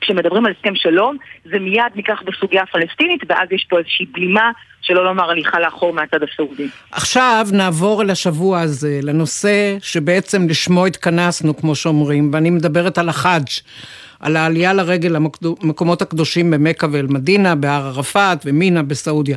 כשמדברים 0.00 0.46
על 0.46 0.52
הסכם 0.58 0.74
שלום, 0.74 1.16
זה 1.44 1.58
מיד 1.58 1.92
ניקח 1.94 2.22
בסוגיה 2.26 2.62
הפלסטינית, 2.62 3.22
ואז 3.28 3.48
יש 3.52 3.66
פה 3.70 3.78
איזושהי 3.78 4.06
בלימה, 4.12 4.50
שלא 4.82 5.04
לומר 5.04 5.30
הליכה 5.30 5.60
לאחור 5.60 5.92
מהצד 5.92 6.18
הסעודי. 6.22 6.68
עכשיו 6.90 7.46
נעבור 7.52 8.02
אל 8.02 8.10
השבוע 8.10 8.60
הזה, 8.60 9.00
לנושא 9.02 9.76
שבעצם 9.80 10.48
לשמו 10.48 10.86
התכנסנו, 10.86 11.56
כמו 11.56 11.74
שאומרים, 11.74 12.30
ואני 12.32 12.50
מדברת 12.50 12.98
על 12.98 13.08
החאג'. 13.08 13.48
על 14.20 14.36
העלייה 14.36 14.72
לרגל 14.72 15.16
למקומות 15.62 16.02
הקדושים 16.02 16.50
במכה 16.50 16.86
ואל-מדינה, 16.92 17.54
בהר 17.54 17.86
ערפאת 17.86 18.38
ומינה 18.44 18.82
בסעודיה. 18.82 19.36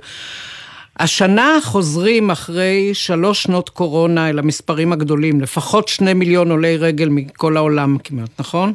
השנה 1.00 1.58
חוזרים 1.64 2.32
אחרי 2.32 2.94
שלוש 2.94 3.44
שנות 3.44 3.70
קורונה 3.70 4.30
אל 4.30 4.40
המספרים 4.40 4.94
הגדולים, 4.94 5.42
לפחות 5.42 5.88
שני 5.88 6.14
מיליון 6.14 6.52
עולי 6.52 6.78
רגל 6.78 7.10
מכל 7.10 7.58
העולם 7.58 7.98
כמעט, 8.04 8.30
נכון? 8.40 8.74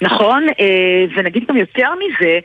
נכון, 0.00 0.46
אה, 0.60 1.04
ונגיד 1.16 1.44
גם 1.48 1.56
יותר 1.56 1.88
מזה, 1.94 2.38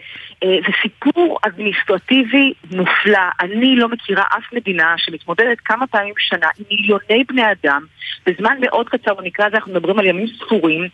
אה, 0.44 0.58
זה 0.68 0.74
סיפור 0.82 1.40
אדמיניסטרטיבי 1.42 2.54
מופלא. 2.72 3.20
אני 3.40 3.76
לא 3.76 3.90
מכירה 3.90 4.24
אף 4.38 4.54
מדינה 4.54 4.94
שמתמודדת 4.98 5.58
כמה 5.66 5.88
פעמים 5.88 6.14
בשנה 6.18 6.48
עם 6.60 6.66
מיליוני 6.72 7.24
בני 7.28 7.44
אדם, 7.52 7.86
בזמן 8.26 8.58
מאוד 8.62 8.90
קצר, 8.90 9.14
במקרה 9.14 9.46
הזה 9.46 9.58
אנחנו 9.58 9.72
מדברים 9.74 10.00
על 10.00 10.06
ימים 10.06 10.28
ספורים, 10.28 10.88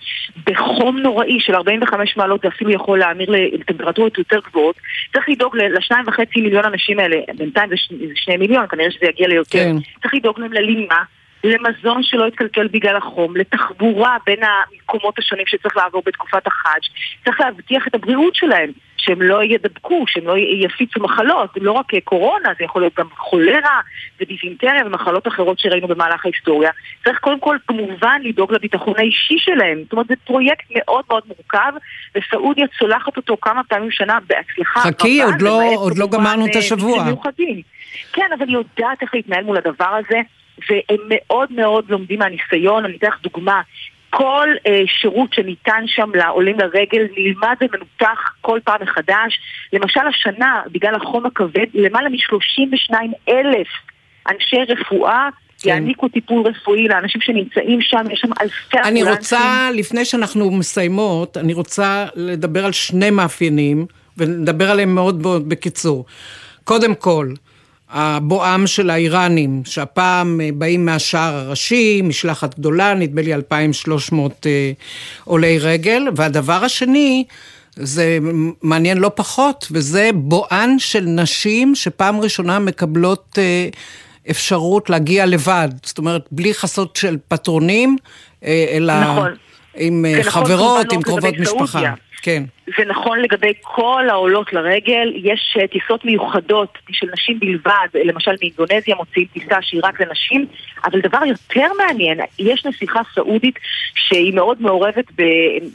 בחום 0.46 0.98
נוראי 0.98 1.40
של 1.40 1.56
45 1.56 2.18
מעלות, 2.18 2.42
זה 2.42 2.48
אפילו 2.48 2.72
יכול 2.72 3.00
להמיר 3.00 3.30
לטמפרטורות 3.30 4.18
יותר 4.18 4.40
גבוהות. 4.50 4.76
צריך 5.14 5.30
לדאוג 5.30 5.58
לשניים 5.58 6.08
וחצי 6.08 6.42
מיליון 6.42 6.66
אנשים 6.66 7.00
האלה, 7.00 7.18
בינתיים 7.38 7.70
זה 7.70 7.76
שני 8.16 8.38
מיליון, 8.38 8.66
כנראה 8.68 8.92
שזה 8.92 9.06
יגיע 9.06 9.28
ליותר. 9.28 9.60
כן. 9.60 9.76
צריך 10.02 10.14
לדאוג 10.14 10.40
להם 10.40 10.54
ללימה. 10.54 11.04
למזון 11.48 12.04
שלא 12.04 12.28
יתקלקל 12.28 12.68
בגלל 12.68 12.96
החום, 12.96 13.38
לתחבורה 13.38 14.18
בין 14.26 14.40
המקומות 14.44 15.20
השונים 15.20 15.46
שצריך 15.48 15.78
לעבור 15.78 16.04
בתקופת 16.06 16.48
החאג', 16.48 16.82
צריך 17.26 17.42
להבטיח 17.42 17.88
את 17.88 17.96
הבריאות 17.96 18.36
שלהם, 18.36 18.72
שהם 18.98 19.22
לא 19.22 19.44
ידבקו, 19.44 20.04
שהם 20.08 20.28
לא 20.28 20.34
יפיצו 20.38 21.00
מחלות, 21.00 21.50
לא 21.62 21.72
רק 21.72 21.86
קורונה, 22.04 22.50
זה 22.60 22.66
יכול 22.66 22.82
להיות 22.82 22.94
גם 22.98 23.08
חולרה 23.18 23.82
ודיזינטריה 24.22 24.86
ומחלות 24.86 25.28
אחרות 25.28 25.60
שראינו 25.60 25.88
במהלך 25.88 26.26
ההיסטוריה. 26.26 26.72
צריך 27.04 27.20
קודם 27.20 27.40
כל 27.40 27.58
כמובן 27.68 28.22
לדאוג 28.24 28.54
לביטחון 28.54 28.94
האישי 28.98 29.36
שלהם. 29.40 29.84
זאת 29.84 29.92
אומרת, 29.92 30.08
זה 30.08 30.16
פרויקט 30.26 30.66
מאוד 30.76 31.06
מאוד 31.10 31.24
מורכב, 31.28 31.74
וסעודיה 32.16 32.66
צולחת 32.80 33.18
אותו 33.18 33.38
כמה 33.42 33.64
פעמים 33.64 33.90
בשנה 33.90 34.18
בהצלחה. 34.28 34.80
חכי, 34.80 35.24
עוד 35.24 35.42
לא, 35.42 35.62
עוד 35.76 35.98
לא 35.98 36.08
גמרנו 36.08 36.46
את 36.46 36.56
השבוע. 36.56 37.04
כן, 38.14 38.30
אבל 38.38 38.48
היא 38.48 38.56
יודעת 38.58 39.02
איך 39.02 39.14
להתנהל 39.14 39.44
מול 39.44 39.58
הדבר 39.58 40.00
הזה. 40.00 40.22
והם 40.70 41.00
מאוד 41.10 41.52
מאוד 41.52 41.86
לומדים 41.90 42.20
מהניסיון. 42.20 42.86
אני 42.86 42.98
אתן 42.98 43.08
לך 43.08 43.22
דוגמה. 43.22 43.62
כל 44.10 44.50
אה, 44.68 44.82
שירות 45.02 45.34
שניתן 45.34 45.84
שם 45.86 46.10
לעולים 46.16 46.60
לרגל 46.60 47.08
נלמד 47.18 47.56
ומנותח 47.62 48.20
כל 48.42 48.60
פעם 48.64 48.82
מחדש. 48.82 49.40
למשל 49.74 50.00
השנה, 50.00 50.62
בגלל 50.72 50.96
החום 50.96 51.26
הכבד, 51.26 51.66
למעלה 51.74 52.10
מ-32 52.10 52.94
אלף 53.30 53.68
אנשי 54.32 54.58
רפואה 54.70 55.30
כן. 55.62 55.70
יעניקו 55.70 56.08
טיפול 56.08 56.48
רפואי 56.48 56.88
לאנשים 56.88 57.22
שנמצאים 57.22 57.82
שם, 57.82 58.12
יש 58.12 58.20
שם 58.20 58.30
אלפי 58.42 58.78
אני 58.78 59.04
רוצה, 59.04 59.70
לפני 59.74 60.06
שאנחנו 60.06 60.52
מסיימות, 60.52 61.38
אני 61.38 61.54
רוצה 61.54 62.06
לדבר 62.16 62.66
על 62.66 62.72
שני 62.72 63.10
מאפיינים, 63.10 63.86
ונדבר 64.18 64.72
עליהם 64.72 64.96
מאוד 64.96 65.22
מאוד 65.22 65.50
בקיצור. 65.50 66.06
קודם 66.64 66.96
כל, 66.96 67.28
הבואם 67.90 68.68
של 68.68 68.90
האיראנים, 68.90 69.62
שהפעם 69.66 70.42
אה, 70.42 70.50
באים 70.54 70.86
מהשער 70.86 71.36
הראשי, 71.36 72.02
משלחת 72.04 72.60
גדולה, 72.60 72.94
נדמה 72.94 73.22
לי 73.22 73.34
2,300 73.34 74.46
אה, 74.46 74.72
עולי 75.24 75.60
רגל, 75.60 76.08
והדבר 76.16 76.64
השני, 76.64 77.24
זה 77.76 78.18
מעניין 78.62 78.98
לא 78.98 79.12
פחות, 79.16 79.68
וזה 79.72 80.10
בואן 80.14 80.80
של 80.80 81.06
נשים 81.06 81.76
שפעם 81.76 82.20
ראשונה 82.20 82.60
מקבלות 82.60 83.40
אה, 83.42 83.70
אפשרות 84.30 84.90
להגיע 84.90 85.26
לבד, 85.26 85.70
זאת 85.84 85.98
אומרת, 85.98 86.22
בלי 86.32 86.54
חסות 86.54 86.96
של 86.96 87.18
פטרונים, 87.28 87.98
אלא... 88.44 89.02
נכון. 89.02 89.32
עם 89.80 90.06
אה, 90.06 90.20
נכון, 90.20 90.44
חברות, 90.44 90.94
עם 90.94 91.02
קרובות 91.02 91.34
משפחה. 91.40 91.94
כן. 92.22 92.44
זה 92.78 92.86
נכון 92.86 93.20
לגבי 93.20 93.54
כל 93.62 94.10
העולות 94.10 94.54
לרגל, 94.54 95.14
יש 95.16 95.58
אה, 95.60 95.68
טיסות 95.68 96.06
מיוחדות 96.06 96.78
של 96.92 97.08
נשים 97.14 97.40
בלבד, 97.40 97.88
למשל 98.06 98.32
מאינדונזיה 98.42 98.96
מוציאים 98.96 99.28
טיסה 99.34 99.62
שהיא 99.62 99.82
רק 99.84 100.02
לנשים, 100.02 100.46
אבל 100.86 101.00
דבר 101.00 101.26
יותר 101.26 101.68
מעניין, 101.78 102.20
יש 102.40 102.66
נסיכה 102.66 103.02
סעודית 103.16 103.60
שהיא 103.96 104.34
מאוד 104.34 104.62
מעורבת, 104.62 105.06
ב... 105.16 105.22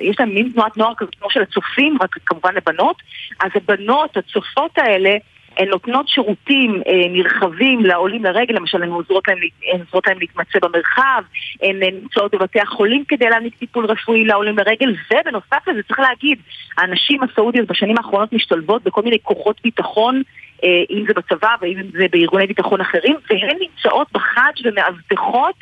יש 0.00 0.20
להם 0.20 0.34
מין 0.34 0.50
תנועת 0.54 0.76
נוער 0.76 0.92
כזאת 0.96 1.14
כמו 1.14 1.30
של 1.30 1.42
הצופים, 1.42 1.96
רק 2.00 2.16
כמובן 2.26 2.54
לבנות, 2.54 2.96
אז 3.40 3.50
הבנות, 3.54 4.16
הצופות 4.16 4.78
האלה, 4.78 5.16
הן 5.56 5.68
נותנות 5.68 6.08
שירותים 6.08 6.82
אה, 6.86 7.08
נרחבים 7.10 7.84
לעולים 7.84 8.24
לרגל, 8.24 8.54
למשל 8.54 8.82
הן 8.82 8.88
עוזרות 8.88 9.28
להם, 9.28 9.38
הן 9.72 9.80
עוזרות 9.80 10.06
להם 10.06 10.18
להתמצא 10.18 10.58
במרחב, 10.62 11.22
הן 11.62 11.80
נמצאות 11.82 12.34
בבתי 12.34 12.60
החולים 12.60 13.04
כדי 13.08 13.28
להעניק 13.28 13.54
טיפול 13.54 13.86
רפואי 13.86 14.24
לעולים 14.24 14.58
לרגל, 14.58 14.94
ובנוסף 15.10 15.68
לזה 15.68 15.82
צריך 15.82 16.00
להגיד, 16.00 16.38
הנשים 16.78 17.22
הסעודיות 17.22 17.68
בשנים 17.68 17.98
האחרונות 17.98 18.32
משתלבות 18.32 18.82
בכל 18.82 19.02
מיני 19.02 19.16
כוחות 19.22 19.60
ביטחון, 19.64 20.22
אה, 20.64 20.68
אם 20.90 21.04
זה 21.06 21.14
בצבא 21.14 21.54
ואם 21.60 21.82
זה 21.92 22.06
בארגוני 22.10 22.46
ביטחון 22.46 22.80
אחרים, 22.80 23.16
והן 23.30 23.56
נמצאות 23.60 24.08
בחאג' 24.12 24.54
ומאבטחות 24.64 25.54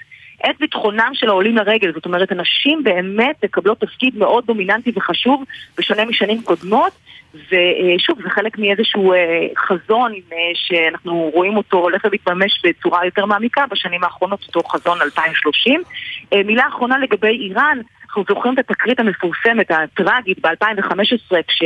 את 0.51 0.57
ביטחונם 0.61 1.11
של 1.15 1.29
העולים 1.29 1.57
לרגל. 1.57 1.93
זאת 1.93 2.07
אומרת, 2.07 2.33
הנשים 2.33 2.85
באמת 2.85 3.45
מקבלות 3.45 3.81
תפקיד 3.81 4.17
מאוד 4.17 4.47
דומיננטי 4.47 4.93
וחשוב, 4.97 5.45
בשונה 5.79 6.05
משנים 6.05 6.43
קודמות. 6.43 6.93
ושוב, 7.35 8.23
זה 8.23 8.31
חלק 8.31 8.59
מאיזשהו 8.59 9.13
אה, 9.13 9.19
חזון 9.59 10.13
אה, 10.33 10.37
שאנחנו 10.55 11.31
רואים 11.35 11.57
אותו 11.57 11.77
הולך 11.77 12.05
ומתממש 12.05 12.63
בצורה 12.65 13.05
יותר 13.05 13.27
מעמיקה 13.27 13.65
בשנים 13.71 14.05
האחרונות, 14.05 14.45
אותו 14.47 14.69
חזון 14.69 15.03
2030. 15.03 15.83
אה, 16.33 16.43
מילה 16.43 16.69
אחרונה 16.69 16.99
לגבי 16.99 17.29
איראן, 17.29 17.79
אנחנו 18.07 18.25
זוכרים 18.29 18.55
את 18.55 18.59
התקרית 18.59 19.01
המפורסמת, 19.01 19.71
הטראגית, 19.71 20.39
ב-2015, 20.41 21.37
כש... 21.47 21.63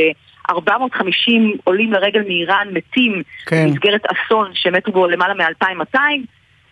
450 0.49 1.57
עולים 1.63 1.93
לרגל 1.93 2.21
מאיראן 2.21 2.67
מתים 2.71 3.23
כן. 3.45 3.67
במסגרת 3.69 4.01
אסון 4.05 4.51
שמתו 4.53 4.91
בו 4.91 5.07
למעלה 5.07 5.33
מ-2200 5.33 5.97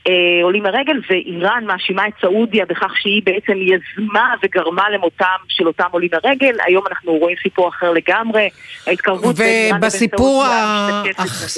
אה, 0.07 0.43
עולים 0.43 0.63
לרגל, 0.63 0.99
ואיראן 1.09 1.63
מאשימה 1.67 2.07
את 2.07 2.13
סעודיה 2.21 2.65
בכך 2.65 2.93
שהיא 3.01 3.21
בעצם 3.25 3.53
יזמה 3.61 4.33
וגרמה 4.43 4.89
למותם 4.89 5.25
של 5.47 5.67
אותם 5.67 5.83
עולים 5.91 6.09
לרגל. 6.13 6.55
היום 6.65 6.83
אנחנו 6.89 7.11
רואים 7.11 7.35
סיפור 7.43 7.69
אחר 7.69 7.91
לגמרי. 7.91 8.49
ההתקרבות 8.87 9.35
בין 9.35 9.47
איראן 9.47 9.77
לבין 9.77 9.89
סעודיה... 9.89 10.11
ובסיפור 10.11 10.43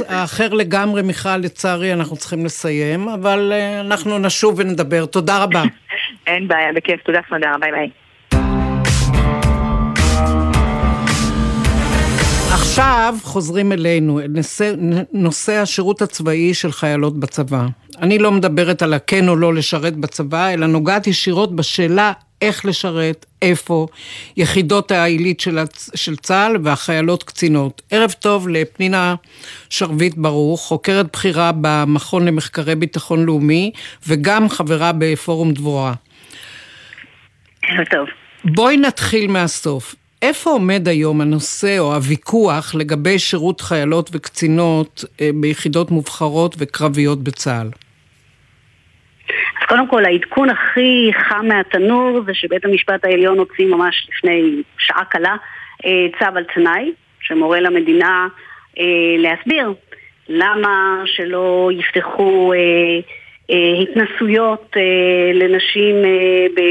האחר 0.08 0.54
לגמרי, 0.54 1.02
מיכל, 1.02 1.38
לצערי 1.38 1.94
אנחנו 1.94 2.18
צריכים 2.18 2.46
לסיים, 2.46 3.08
אבל 3.10 3.52
אה, 3.54 3.82
אנחנו 3.82 4.18
נשוב 4.18 4.60
ונדבר. 4.60 5.06
תודה 5.06 5.44
רבה. 5.44 5.64
אין 6.28 6.48
בעיה, 6.48 6.74
בכיף. 6.74 7.02
תודה, 7.04 7.20
סמדר. 7.30 7.48
ביי 7.60 7.72
ביי. 7.72 8.05
עכשיו 12.78 13.16
חוזרים 13.24 13.72
אלינו, 13.72 14.20
נושא, 14.30 14.74
נושא 15.14 15.54
השירות 15.54 16.02
הצבאי 16.02 16.54
של 16.54 16.72
חיילות 16.72 17.20
בצבא. 17.20 17.66
אני 18.02 18.20
לא 18.20 18.32
מדברת 18.32 18.82
על 18.82 18.94
הכן 18.94 19.28
או 19.28 19.36
לא 19.36 19.54
לשרת 19.54 19.96
בצבא, 19.96 20.50
אלא 20.50 20.68
נוגעת 20.68 21.08
ישירות 21.08 21.56
בשאלה 21.56 22.12
איך 22.42 22.66
לשרת, 22.66 23.26
איפה, 23.42 23.88
יחידות 24.38 24.92
העילית 24.92 25.40
של, 25.40 25.60
של 25.96 26.16
צה"ל 26.16 26.58
והחיילות 26.64 27.24
קצינות. 27.24 27.82
ערב 27.92 28.12
טוב 28.12 28.48
לפנינה 28.48 29.16
שרביט 29.70 30.16
ברוך, 30.18 30.62
חוקרת 30.62 31.12
בכירה 31.14 31.52
במכון 31.62 32.26
למחקרי 32.26 32.76
ביטחון 32.76 33.26
לאומי, 33.26 33.72
וגם 34.08 34.50
חברה 34.50 34.92
בפורום 34.98 35.52
דבורה. 35.52 35.94
ערב 37.64 37.86
טוב. 37.86 38.08
בואי 38.46 38.78
נתחיל 38.78 39.32
מהסוף. 39.32 39.96
איפה 40.22 40.50
עומד 40.50 40.88
היום 40.88 41.22
הנושא 41.22 41.80
או 41.80 41.94
הוויכוח 41.94 42.76
לגבי 42.76 43.20
שירות 43.20 43.62
חיילות 43.62 44.10
וקצינות 44.14 45.04
אה, 45.22 45.30
ביחידות 45.34 45.92
מובחרות 45.92 46.56
וקרביות 46.60 47.24
בצה"ל? 47.24 47.68
אז 49.62 49.68
קודם 49.68 49.88
כל, 49.88 50.06
העדכון 50.06 50.50
הכי 50.50 51.12
חם 51.14 51.46
מהתנור 51.48 52.20
זה 52.26 52.34
שבית 52.34 52.66
המשפט 52.66 53.06
העליון 53.06 53.38
הוציא 53.38 53.66
ממש 53.66 54.08
לפני 54.10 54.62
שעה 54.78 55.06
קלה 55.06 55.36
אה, 55.86 56.06
צו 56.20 56.38
על 56.38 56.44
תנאי, 56.56 56.92
שמורה 57.22 57.60
למדינה 57.62 58.28
אה, 58.80 58.84
להסביר 59.18 59.74
למה 60.30 61.04
שלא 61.06 61.70
יפתחו 61.74 62.54
התנסויות 63.50 64.76
לנשים 65.34 65.96
ב... 66.56 66.62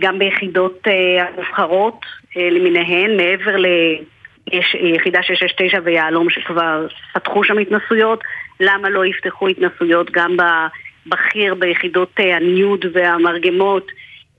גם 0.00 0.18
ביחידות 0.18 0.86
המובחרות 1.20 2.00
למיניהן, 2.36 3.16
מעבר 3.16 3.56
ליחידה 3.56 5.22
669 5.22 5.78
ויהלום 5.84 6.30
שכבר 6.30 6.86
פתחו 7.14 7.44
שם 7.44 7.58
התנסויות, 7.58 8.24
למה 8.60 8.88
לא 8.88 9.06
יפתחו 9.06 9.48
התנסויות 9.48 10.10
גם 10.10 10.36
בבכיר 10.36 11.54
ביחידות 11.54 12.10
אה, 12.20 12.36
הניוד 12.36 12.84
והמרגמות 12.92 13.86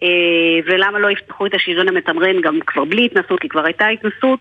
אה, 0.03 0.07
ולמה 0.65 0.99
לא 0.99 1.11
יפתחו 1.11 1.45
את 1.45 1.53
השריון 1.53 1.87
המתמרן 1.87 2.41
גם 2.41 2.59
כבר 2.67 2.85
בלי 2.85 3.05
התנסות, 3.05 3.39
כי 3.39 3.49
כבר 3.49 3.65
הייתה 3.65 3.87
התנסות, 3.87 4.39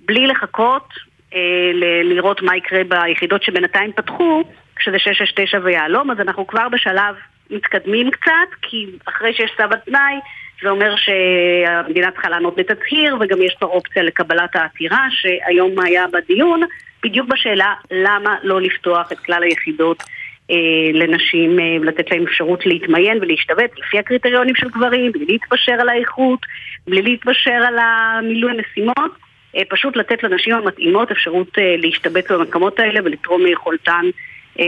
בלי 0.00 0.26
לחכות 0.26 0.88
אה, 1.34 1.70
לראות 2.04 2.42
מה 2.42 2.56
יקרה 2.56 2.84
ביחידות 2.84 3.42
שבינתיים 3.42 3.92
פתחו, 3.92 4.42
כשזה 4.76 4.98
669 4.98 5.58
ויהלום, 5.64 6.10
אז 6.10 6.20
אנחנו 6.20 6.46
כבר 6.46 6.68
בשלב 6.68 7.14
מתקדמים 7.50 8.10
קצת, 8.10 8.48
כי 8.62 8.86
אחרי 9.08 9.34
שיש 9.34 9.50
צו 9.56 9.62
התנאי 9.62 10.14
זה 10.62 10.70
אומר 10.70 10.94
שהמדינה 10.96 12.10
צריכה 12.10 12.28
לענות 12.28 12.56
בתצהיר 12.56 13.16
וגם 13.20 13.42
יש 13.42 13.56
פה 13.58 13.66
אופציה 13.66 14.02
לקבלת 14.02 14.56
העתירה 14.56 15.06
שהיום 15.10 15.80
היה 15.80 16.04
בדיון 16.12 16.60
בדיוק 17.02 17.28
בשאלה 17.28 17.74
למה 17.90 18.36
לא 18.42 18.60
לפתוח 18.60 19.12
את 19.12 19.18
כלל 19.18 19.42
היחידות 19.42 20.02
אה, 20.50 20.56
לנשים 20.92 21.60
אה, 21.60 21.76
ולתת 21.80 22.10
להם 22.10 22.22
אפשרות 22.26 22.66
להתמיין 22.66 23.18
ולהשתבץ 23.20 23.70
לפי 23.78 23.98
הקריטריונים 23.98 24.54
של 24.54 24.68
גברים, 24.68 25.12
בלי 25.12 25.24
להתפשר 25.24 25.72
על 25.72 25.88
האיכות, 25.88 26.40
בלי 26.86 27.02
להתפשר 27.02 27.50
על 27.66 27.78
המילוי 27.78 28.52
המשימות, 28.52 29.12
אה, 29.56 29.62
פשוט 29.68 29.96
לתת 29.96 30.22
לנשים 30.22 30.54
המתאימות 30.54 31.10
אפשרות 31.10 31.58
אה, 31.58 31.76
להשתבץ 31.78 32.30
במקומות 32.30 32.78
האלה 32.78 33.00
ולתרום 33.04 33.42
מיכולתן 33.42 34.04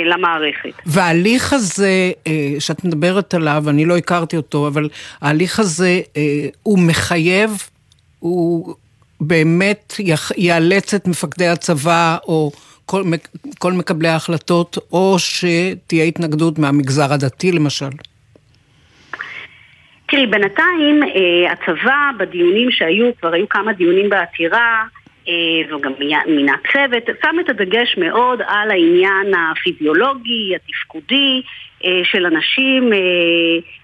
למערכת. 0.05 0.73
וההליך 0.87 1.53
הזה 1.53 2.13
אה, 2.27 2.33
שאת 2.59 2.85
מדברת 2.85 3.35
עליו, 3.35 3.65
אני 3.69 3.85
לא 3.85 3.97
הכרתי 3.97 4.37
אותו, 4.37 4.69
אבל 4.69 4.89
ההליך 5.23 5.61
הזה 5.61 6.01
אה, 6.17 6.23
הוא 6.63 6.79
מחייב, 6.79 7.51
הוא 8.19 8.75
באמת 9.21 9.95
יאלץ 10.37 10.95
את 10.95 11.09
מפקדי 11.09 11.49
הצבא 11.49 12.17
או 12.29 12.51
כל, 12.87 13.03
כל 13.59 13.73
מקבלי 13.73 14.09
ההחלטות, 14.09 14.79
או 14.93 15.17
שתהיה 15.19 16.05
התנגדות 16.05 16.59
מהמגזר 16.59 17.13
הדתי 17.13 17.53
למשל. 17.53 17.91
תראי, 20.09 20.27
בינתיים 20.27 21.01
הצבא 21.53 22.11
בדיונים 22.19 22.71
שהיו, 22.71 23.11
כבר 23.21 23.33
היו 23.33 23.49
כמה 23.49 23.73
דיונים 23.73 24.11
בעתירה, 24.11 24.85
אה, 25.29 25.77
וגם 25.77 25.93
מינה 26.27 26.55
צוות, 26.73 27.03
שם 27.23 27.37
את 27.41 27.51
הדגש 27.51 27.97
מאוד 27.99 28.43
על 28.47 28.71
העניין 28.71 29.35
הפיזיולוגי, 29.35 30.57
התפקודי 30.57 31.43
אה, 31.85 32.01
של 32.05 32.27
אנשים, 32.27 32.93
אה, 32.93 32.99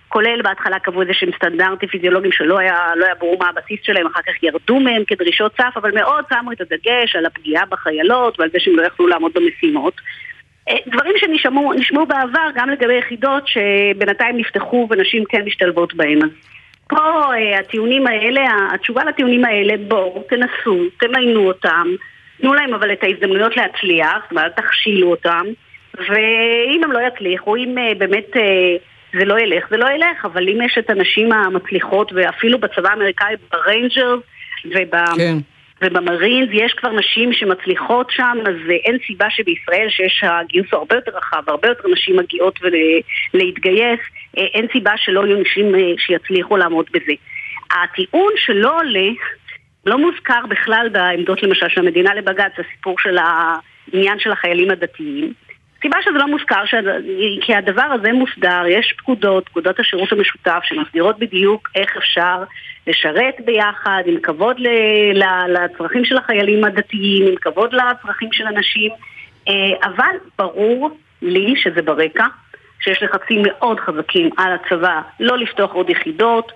כולל 0.08 0.42
בהתחלה 0.42 0.78
קבעו 0.78 1.02
איזה 1.02 1.14
שהם 1.14 1.30
סטנדרטים 1.36 1.88
פיזיולוגיים 1.88 2.32
שלא 2.32 2.58
היה, 2.58 2.76
לא 2.96 3.04
היה 3.04 3.14
ברור 3.14 3.38
מה 3.38 3.48
הבסיס 3.48 3.80
שלהם, 3.82 4.06
אחר 4.06 4.20
כך 4.22 4.42
ירדו 4.42 4.80
מהם 4.80 5.02
כדרישות 5.06 5.52
סף, 5.56 5.76
אבל 5.76 5.94
מאוד 5.94 6.24
שמו 6.32 6.52
את 6.52 6.60
הדגש 6.60 7.16
על 7.16 7.26
הפגיעה 7.26 7.66
בחיילות 7.66 8.40
ועל 8.40 8.48
זה 8.52 8.58
שהם 8.60 8.76
לא 8.76 8.82
יכלו 8.82 9.06
לעמוד 9.06 9.32
במשימות. 9.34 10.00
דברים 10.86 11.14
שנשמעו 11.16 12.06
בעבר 12.06 12.48
גם 12.54 12.70
לגבי 12.70 12.98
יחידות 12.98 13.48
שבינתיים 13.48 14.36
נפתחו 14.36 14.86
ונשים 14.90 15.24
כן 15.28 15.44
משתלבות. 15.44 15.92
אז 15.92 16.28
פה 16.88 17.34
אה, 17.34 17.58
הטיעונים 17.58 18.06
האלה, 18.06 18.42
התשובה 18.74 19.04
לטיעונים 19.04 19.44
האלה, 19.44 19.74
בואו, 19.88 20.24
תנסו, 20.28 20.84
תמיינו 21.00 21.46
אותם, 21.46 21.86
תנו 22.40 22.54
להם 22.54 22.74
אבל 22.74 22.92
את 22.92 23.02
ההזדמנויות 23.02 23.56
להצליח, 23.56 24.30
אומרת, 24.30 24.56
תכשילו 24.56 25.10
אותם, 25.10 25.44
ואם 25.98 26.80
הם 26.84 26.92
לא 26.92 26.98
יצליחו, 27.08 27.56
אם 27.56 27.78
אה, 27.78 27.94
באמת 27.98 28.36
אה, 28.36 28.76
זה 29.18 29.24
לא 29.24 29.40
ילך, 29.40 29.68
זה 29.70 29.76
לא 29.76 29.86
ילך, 29.90 30.24
אבל 30.24 30.48
אם 30.48 30.58
יש 30.62 30.78
את 30.78 30.90
הנשים 30.90 31.32
המצליחות, 31.32 32.12
ואפילו 32.14 32.58
בצבא 32.58 32.90
האמריקאי, 32.90 33.34
בריינג'רס 33.52 34.20
וב... 34.64 35.16
כן. 35.16 35.36
ובמרינס 35.82 36.48
יש 36.52 36.72
כבר 36.72 36.92
נשים 36.92 37.32
שמצליחות 37.32 38.10
שם, 38.10 38.38
אז 38.46 38.70
אין 38.84 38.98
סיבה 39.06 39.26
שבישראל, 39.30 39.86
שיש 39.88 40.24
הגיוס 40.24 40.66
הרבה 40.72 40.94
יותר 40.94 41.10
רחב, 41.16 41.42
הרבה 41.46 41.68
יותר 41.68 41.88
נשים 41.88 42.16
מגיעות 42.16 42.58
להתגייס, 43.34 44.00
אה, 44.38 44.44
אין 44.54 44.66
סיבה 44.72 44.92
שלא 44.96 45.26
יהיו 45.26 45.40
נשים 45.40 45.74
אה, 45.74 45.80
שיצליחו 45.98 46.56
לעמוד 46.56 46.86
בזה. 46.92 47.12
הטיעון 47.70 48.32
שלא 48.36 48.76
עולה, 48.76 49.08
לא 49.86 49.98
מוזכר 49.98 50.46
בכלל 50.48 50.88
בעמדות 50.92 51.42
למשל 51.42 51.68
של 51.68 51.80
המדינה 51.80 52.14
לבג"ץ, 52.14 52.52
הסיפור 52.58 52.96
של 52.98 53.18
העניין 53.18 54.18
של 54.18 54.32
החיילים 54.32 54.70
הדתיים. 54.70 55.32
הסיבה 55.78 55.96
שזה 56.02 56.18
לא 56.18 56.26
מוזכר, 56.26 56.64
כי 57.40 57.54
הדבר 57.54 57.82
הזה 57.82 58.12
מוסדר, 58.12 58.62
יש 58.68 58.94
פקודות, 58.98 59.48
פקודות 59.48 59.80
השירות 59.80 60.12
המשותף, 60.12 60.60
שמסדירות 60.64 61.18
בדיוק 61.18 61.68
איך 61.74 61.96
אפשר 61.96 62.42
לשרת 62.86 63.34
ביחד, 63.44 64.02
עם 64.06 64.20
כבוד 64.20 64.56
לצרכים 65.48 66.04
של 66.04 66.16
החיילים 66.16 66.64
הדתיים, 66.64 67.26
עם 67.26 67.36
כבוד 67.36 67.74
לצרכים 67.74 68.28
של 68.32 68.46
הנשים, 68.46 68.90
אה, 69.48 69.54
אבל 69.88 70.16
ברור 70.38 70.90
לי 71.22 71.54
שזה 71.56 71.82
ברקע, 71.82 72.26
שיש 72.80 73.02
לחצים 73.02 73.42
מאוד 73.44 73.80
חזקים 73.80 74.30
על 74.36 74.52
הצבא 74.52 75.00
לא 75.20 75.38
לפתוח 75.38 75.72
עוד 75.72 75.90
יחידות 75.90 76.52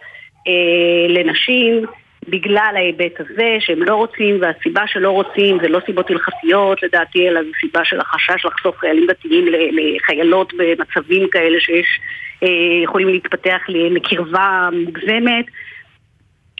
אה, 0.48 1.14
לנשים, 1.14 1.85
בגלל 2.28 2.72
ההיבט 2.76 3.20
הזה 3.20 3.56
שהם 3.61 3.82
לא 3.82 3.94
רוצים, 3.94 4.38
והסיבה 4.40 4.82
שלא 4.87 5.11
רוצים 5.11 5.58
זה 5.62 5.68
לא 5.68 5.80
סיבות 5.87 6.11
הלכתיות 6.11 6.82
לדעתי, 6.82 7.28
אלא 7.28 7.42
זו 7.42 7.50
סיבה 7.61 7.85
של 7.85 8.00
החשש 8.00 8.44
לחשוף 8.44 8.78
חיילים 8.78 9.06
דתיים 9.06 9.44
לחיילות 9.72 10.52
במצבים 10.56 11.28
כאלה 11.28 11.61
שיש, 11.61 12.00
אה, 12.42 12.48
יכולים 12.85 13.08
להתפתח 13.08 13.61
לקרבה 13.68 14.68
מוגזמת. 14.72 15.44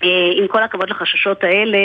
אה, 0.03 0.31
עם 0.37 0.47
כל 0.49 0.63
הכבוד 0.63 0.91
לחששות 0.91 1.45
האלה, 1.45 1.79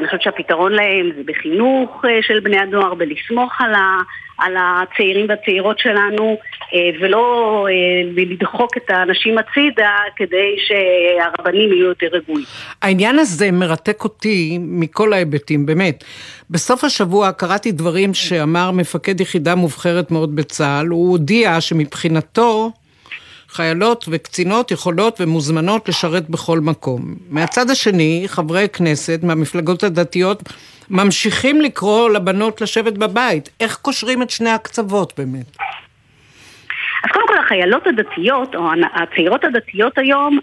אני 0.00 0.08
חושבת 0.08 0.22
שהפתרון 0.22 0.72
להם 0.72 1.10
זה 1.16 1.22
בחינוך 1.26 2.04
אה, 2.04 2.22
של 2.22 2.40
בני 2.40 2.58
הנוער, 2.58 2.94
בלסמוך 2.94 3.52
על, 3.60 3.74
ה, 3.74 3.98
על 4.38 4.56
הצעירים 4.58 5.26
והצעירות 5.28 5.78
שלנו 5.78 6.36
אה, 6.74 6.78
ולא 7.00 7.66
אה, 7.70 8.24
לדחוק 8.30 8.76
את 8.76 8.90
האנשים 8.90 9.38
הצידה 9.38 9.96
כדי 10.16 10.56
שהרבנים 10.58 11.72
יהיו 11.72 11.86
יותר 11.86 12.06
רגועים. 12.12 12.46
העניין 12.82 13.18
הזה 13.18 13.50
מרתק 13.52 14.04
אותי 14.04 14.58
מכל 14.60 15.12
ההיבטים, 15.12 15.66
באמת. 15.66 16.04
בסוף 16.50 16.84
השבוע 16.84 17.32
קראתי 17.32 17.72
דברים 17.72 18.14
שאמר 18.14 18.70
מפקד 18.70 19.20
יחידה 19.20 19.54
מובחרת 19.54 20.10
מאוד 20.10 20.36
בצה"ל, 20.36 20.86
הוא 20.86 21.10
הודיע 21.10 21.60
שמבחינתו 21.60 22.70
חיילות 23.52 24.04
וקצינות 24.10 24.70
יכולות 24.70 25.20
ומוזמנות 25.20 25.88
לשרת 25.88 26.30
בכל 26.30 26.60
מקום. 26.60 27.14
מהצד 27.30 27.70
השני, 27.70 28.24
חברי 28.26 28.68
כנסת 28.68 29.20
מהמפלגות 29.22 29.82
הדתיות 29.82 30.42
ממשיכים 30.90 31.60
לקרוא 31.60 32.10
לבנות 32.10 32.60
לשבת 32.60 32.92
בבית. 32.92 33.48
איך 33.60 33.76
קושרים 33.76 34.22
את 34.22 34.30
שני 34.30 34.50
הקצוות 34.50 35.12
באמת? 35.18 35.56
אז 37.04 37.10
קודם 37.12 37.28
כל 37.28 37.38
החיילות 37.38 37.86
הדתיות, 37.86 38.54
או 38.54 38.70
הצעירות 38.94 39.44
הדתיות 39.44 39.98
היום, 39.98 40.38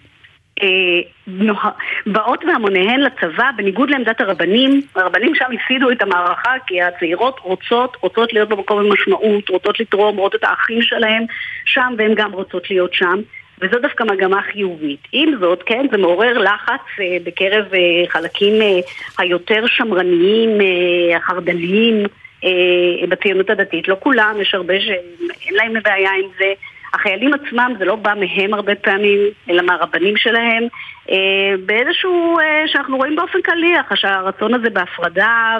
באות 2.05 2.45
בהמוניהן 2.45 2.99
לצבא 2.99 3.51
בניגוד 3.57 3.89
לעמדת 3.89 4.21
הרבנים. 4.21 4.81
הרבנים 4.95 5.35
שם 5.35 5.45
הפסידו 5.53 5.91
את 5.91 6.01
המערכה 6.01 6.53
כי 6.67 6.81
הצעירות 6.81 7.39
רוצות, 7.43 7.97
רוצות 8.01 8.33
להיות 8.33 8.49
במקום 8.49 8.79
עם 8.79 8.93
משמעות, 8.93 9.49
רוצות 9.49 9.79
לתרום, 9.79 10.17
רואות 10.17 10.35
את 10.35 10.43
האחים 10.43 10.81
שלהם 10.81 11.23
שם 11.65 11.93
והן 11.97 12.13
גם 12.15 12.31
רוצות 12.31 12.69
להיות 12.69 12.93
שם. 12.93 13.21
וזו 13.61 13.79
דווקא 13.79 14.03
מגמה 14.03 14.41
חיובית. 14.41 14.99
עם 15.11 15.33
זאת, 15.39 15.63
כן, 15.63 15.85
זה 15.91 15.97
מעורר 15.97 16.37
לחץ 16.37 16.99
אה, 16.99 17.17
בקרב 17.23 17.65
אה, 17.73 18.07
חלקים 18.09 18.61
אה, 18.61 18.79
היותר 19.17 19.67
שמרניים, 19.67 20.49
אה, 20.61 21.17
החרד"ליים 21.17 22.03
אה, 22.43 23.07
בציונות 23.09 23.49
הדתית. 23.49 23.87
לא 23.87 23.97
כולם, 23.99 24.35
יש 24.41 24.53
הרבה 24.53 24.73
שאין 24.79 25.53
להם 25.53 25.73
בעיה 25.83 26.11
עם 26.11 26.29
זה. 26.37 26.53
החיילים 26.99 27.33
עצמם, 27.33 27.73
זה 27.79 27.85
לא 27.85 27.95
בא 27.95 28.13
מהם 28.13 28.53
הרבה 28.53 28.75
פעמים, 28.75 29.19
אלא 29.49 29.63
מהרבנים 29.63 30.17
שלהם, 30.17 30.67
אה, 31.11 31.53
באיזשהו, 31.65 32.39
אה, 32.39 32.63
שאנחנו 32.67 32.97
רואים 32.97 33.15
באופן 33.15 33.41
כללי, 33.41 33.73
הרצון 34.03 34.53
הזה 34.53 34.69
בהפרדה 34.69 35.59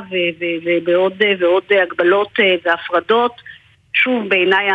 ובעוד 0.66 1.14
ועוד 1.40 1.64
הגבלות 1.82 2.40
והפרדות. 2.66 3.32
שוב, 4.04 4.30
בעיניי 4.30 4.68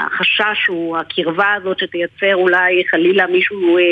החשש 0.00 0.66
הוא 0.68 0.96
הקרבה 0.98 1.52
הזאת 1.52 1.78
שתייצר 1.78 2.34
אולי 2.34 2.82
חלילה 2.90 3.26
מישהו, 3.26 3.78
אה, 3.78 3.82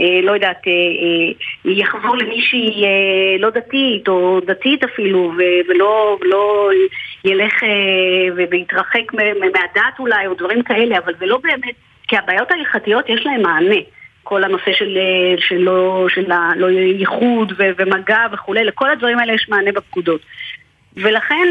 אה, 0.00 0.20
לא 0.22 0.32
יודעת, 0.32 0.62
אה, 0.66 0.72
אה, 0.72 1.72
יחזור 1.72 2.16
למישהי 2.16 2.84
אה, 2.84 3.38
לא 3.38 3.50
דתית 3.50 4.08
או 4.08 4.40
דתית 4.46 4.84
אפילו 4.84 5.32
ולא 5.68 6.18
לא 6.22 6.70
ילך 7.24 7.62
אה, 7.62 8.46
ויתרחק 8.50 9.14
מהדת 9.14 9.98
אולי 9.98 10.26
או 10.26 10.34
דברים 10.34 10.62
כאלה, 10.62 10.98
אבל 10.98 11.12
זה 11.18 11.26
לא 11.26 11.38
באמת, 11.42 11.74
כי 12.08 12.16
הבעיות 12.16 12.50
ההלכתיות 12.50 13.08
יש 13.08 13.26
להן 13.26 13.42
מענה. 13.42 13.80
כל 14.22 14.44
הנושא 14.44 14.72
של, 14.72 14.98
אה, 14.98 15.34
של, 15.38 15.58
לא, 15.58 16.06
של 16.08 16.32
לא 16.56 16.70
ייחוד 16.70 17.52
ומגע 17.58 18.26
וכולי, 18.32 18.64
לכל 18.64 18.90
הדברים 18.90 19.18
האלה 19.18 19.32
יש 19.32 19.48
מענה 19.48 19.72
בפקודות. 19.72 20.20
ולכן 20.96 21.48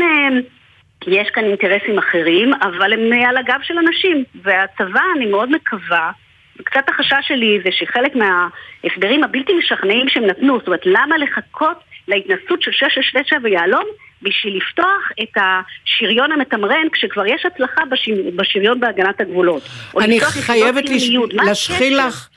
אה, 1.08 1.14
יש 1.14 1.28
כאן 1.34 1.44
אינטרסים 1.44 1.98
אחרים, 2.00 2.54
אבל 2.54 2.94
הם 2.94 3.14
על 3.30 3.38
הגב 3.38 3.60
של 3.64 3.78
אנשים. 3.78 4.24
והצבא, 4.44 5.02
אני 5.18 5.26
מאוד 5.26 5.50
מקווה, 5.52 6.12
קצת 6.64 6.90
החשש 6.90 7.28
שלי 7.28 7.60
זה 7.64 7.70
שחלק 7.72 8.14
מההסברים 8.16 9.24
הבלתי 9.24 9.54
משכנעים 9.54 10.10
שהם 10.10 10.26
נתנו, 10.26 10.58
זאת 10.60 10.68
אומרת, 10.68 10.86
למה 10.86 11.18
לחכות 11.18 11.78
להתנסות 12.08 12.62
של 12.62 12.72
669 12.72 13.36
ויהלום 13.44 13.86
בשביל 14.22 14.58
לפתוח 14.58 15.12
את 15.22 15.38
השריון 15.38 16.32
המתמרן 16.32 16.88
כשכבר 16.92 17.26
יש 17.26 17.46
הצלחה 17.46 17.82
בשריון 18.36 18.80
בהגנת 18.80 19.22
הגבולות. 19.22 19.64
אני 20.02 20.20
חייבת 20.20 20.84
להשחיל 21.32 21.98
לך 21.98 22.30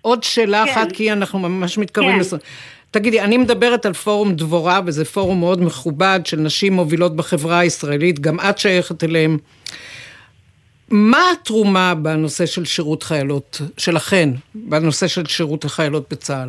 עוד 0.00 0.22
שאלה 0.22 0.64
כן. 0.64 0.70
אחת, 0.70 0.92
כי 0.92 1.12
אנחנו 1.12 1.38
ממש 1.38 1.78
מתקרבים 1.78 2.12
כן. 2.12 2.18
לסוף. 2.18 2.40
תגידי, 2.94 3.20
אני 3.20 3.38
מדברת 3.38 3.86
על 3.86 3.92
פורום 3.92 4.34
דבורה, 4.34 4.80
וזה 4.86 5.04
פורום 5.04 5.40
מאוד 5.40 5.62
מכובד 5.62 6.20
של 6.24 6.36
נשים 6.36 6.72
מובילות 6.72 7.16
בחברה 7.16 7.58
הישראלית, 7.58 8.20
גם 8.20 8.40
את 8.40 8.58
שייכת 8.58 9.04
אליהם. 9.04 9.38
מה 10.88 11.18
התרומה 11.32 11.94
בנושא 11.94 12.46
של 12.46 12.64
שירות 12.64 13.02
חיילות, 13.02 13.60
שלכן, 13.76 14.30
בנושא 14.54 15.08
של 15.08 15.26
שירות 15.26 15.64
החיילות 15.64 16.04
בצה"ל? 16.10 16.48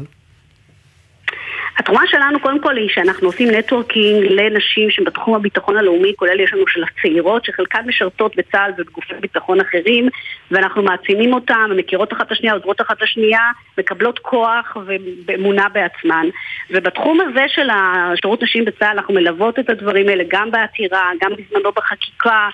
התרומה 1.77 2.01
שלנו 2.07 2.39
קודם 2.39 2.61
כל 2.61 2.77
היא 2.77 2.89
שאנחנו 2.89 3.27
עושים 3.27 3.49
נטוורקינג 3.51 4.25
לנשים 4.29 4.89
שבתחום 4.91 5.35
הביטחון 5.35 5.77
הלאומי, 5.77 6.13
כולל 6.15 6.39
יש 6.39 6.53
לנו 6.53 6.67
של 6.67 6.83
הצעירות, 6.83 7.45
שחלקן 7.45 7.81
משרתות 7.87 8.35
בצה"ל 8.35 8.71
ובגופי 8.77 9.13
ביטחון 9.21 9.61
אחרים, 9.61 10.09
ואנחנו 10.51 10.83
מעצימים 10.83 11.33
אותן, 11.33 11.69
מכירות 11.75 12.13
אחת 12.13 12.27
את 12.27 12.31
השנייה, 12.31 12.53
עוזרות 12.53 12.81
אחת 12.81 12.97
את 12.97 13.03
השנייה, 13.03 13.51
מקבלות 13.77 14.19
כוח 14.19 14.77
ואמונה 15.25 15.69
בעצמן. 15.69 16.25
ובתחום 16.69 17.21
הזה 17.21 17.45
של 17.47 17.69
השירות 17.69 18.43
נשים 18.43 18.65
בצה"ל 18.65 18.91
אנחנו 18.91 19.13
מלוות 19.13 19.59
את 19.59 19.69
הדברים 19.69 20.09
האלה 20.09 20.23
גם 20.27 20.51
בעתירה, 20.51 21.09
גם 21.21 21.31
בזמנו 21.31 21.71
בחקיקה. 21.71 22.49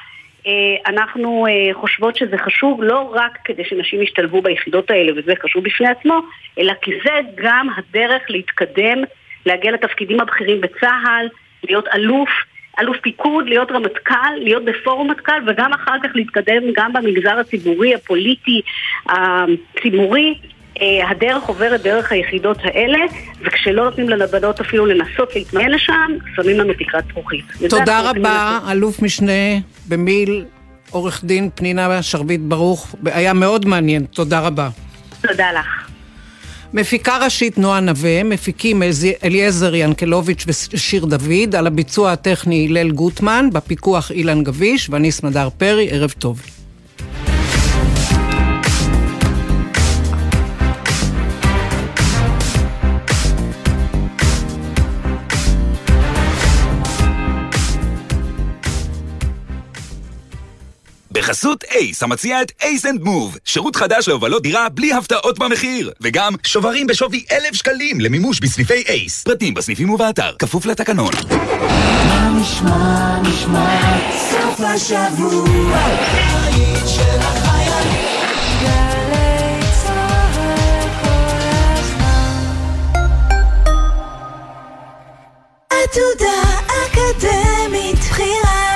אה, 0.48 0.92
אנחנו 0.92 1.48
אה, 1.48 1.74
חושבות 1.74 2.16
שזה 2.16 2.38
חשוב 2.38 2.84
לא 2.84 3.12
רק 3.14 3.38
כדי 3.44 3.64
שנשים 3.66 4.02
ישתלבו 4.02 4.42
ביחידות 4.42 4.92
האלה, 4.92 5.12
וזה 5.16 5.34
חשוב 5.44 5.64
בפני 5.64 5.88
עצמו, 5.88 6.20
אלא 6.60 6.74
כי 6.82 6.92
זה 7.04 7.20
גם 7.36 7.68
הדרך 7.78 8.22
להתקדם, 8.30 9.04
להגיע 9.46 9.72
לתפקידים 9.72 10.20
הבכירים 10.20 10.62
בצה"ל, 10.62 11.28
להיות 11.64 11.88
אלוף, 11.96 12.30
אלוף 12.80 12.98
פיקוד, 12.98 13.48
להיות 13.48 13.72
רמטכ"ל, 13.72 14.36
להיות 14.38 14.66
בפורום 14.66 15.12
מטכ"ל, 15.12 15.42
וגם 15.48 15.74
אחר 15.74 15.96
כך 16.04 16.10
להתקדם 16.16 16.64
גם 16.74 16.94
במגזר 16.94 17.40
הציבורי, 17.40 17.96
הפוליטי, 17.96 18.62
הציבורי. 19.06 20.36
אה, 20.82 21.10
הדרך 21.10 21.44
עוברת 21.44 21.82
דרך 21.82 22.12
היחידות 22.12 22.58
האלה, 22.64 22.98
וכשלא 23.46 23.84
נותנים 23.84 24.10
לבנות 24.10 24.60
אפילו 24.60 24.86
לנסות 24.86 25.36
להתמיין 25.36 25.72
לשם, 25.72 26.12
שמים 26.36 26.60
לנו 26.60 26.74
תקרת 26.74 27.04
זכוכית. 27.10 27.46
תודה 27.70 28.10
רבה, 28.10 28.60
אלוף 28.72 29.02
משנה 29.02 29.58
במיל, 29.88 30.46
עורך 30.92 31.24
דין 31.24 31.50
פנינה 31.56 32.04
שרביט 32.04 32.42
ברוך, 32.44 32.96
היה 33.06 33.34
מאוד 33.34 33.66
מעניין, 33.66 34.06
תודה 34.06 34.40
רבה. 34.40 34.70
תודה 35.22 35.52
לך. 35.52 35.92
מפיקה 36.74 37.18
ראשית 37.18 37.58
נועה 37.58 37.80
נווה, 37.80 38.24
מפיקים 38.24 38.84
אליעזר 39.24 39.76
ינקלוביץ' 39.76 40.46
ושיר 40.48 41.06
דוד, 41.06 41.56
על 41.56 41.68
הביצוע 41.68 42.12
הטכני 42.12 42.68
הלל 42.70 42.92
גוטמן, 42.92 43.50
בפיקוח 43.54 44.12
אילן 44.12 44.44
גביש 44.44 44.90
ואני 44.90 45.12
סמדר 45.12 45.50
פרי, 45.58 45.88
ערב 45.92 46.14
טוב. 46.20 46.42
בחסות 61.32 61.64
אייס, 61.64 62.04
המציע 62.04 62.42
את 62.42 62.52
אייס 62.62 62.86
and 62.86 63.02
Move, 63.02 63.38
שירות 63.46 63.76
חדש 63.76 64.08
להובלות 64.08 64.44
דירה 64.44 64.70
בלי 64.70 64.94
הפתעות 64.94 65.40
במחיר. 65.40 65.92
וגם 66.02 66.34
שוברים 66.44 66.88
בשווי 66.88 67.26
אלף 67.32 67.54
שקלים 67.54 68.02
למימוש 68.02 68.40
בסניפי 68.40 68.84
אייס. 68.88 69.24
פרטים 69.24 69.54
בסניפים 69.54 69.90
ובאתר, 69.90 70.32
כפוף 70.40 70.66
לתקנון. 70.66 71.12
מה 71.30 72.40
נשמע, 72.42 73.20
נשמע, 73.22 73.98
סוף 74.30 74.60
השבוע, 74.60 75.80
עתודה 85.70 86.42
אקדמית, 86.68 88.00
בחירה 88.00 88.71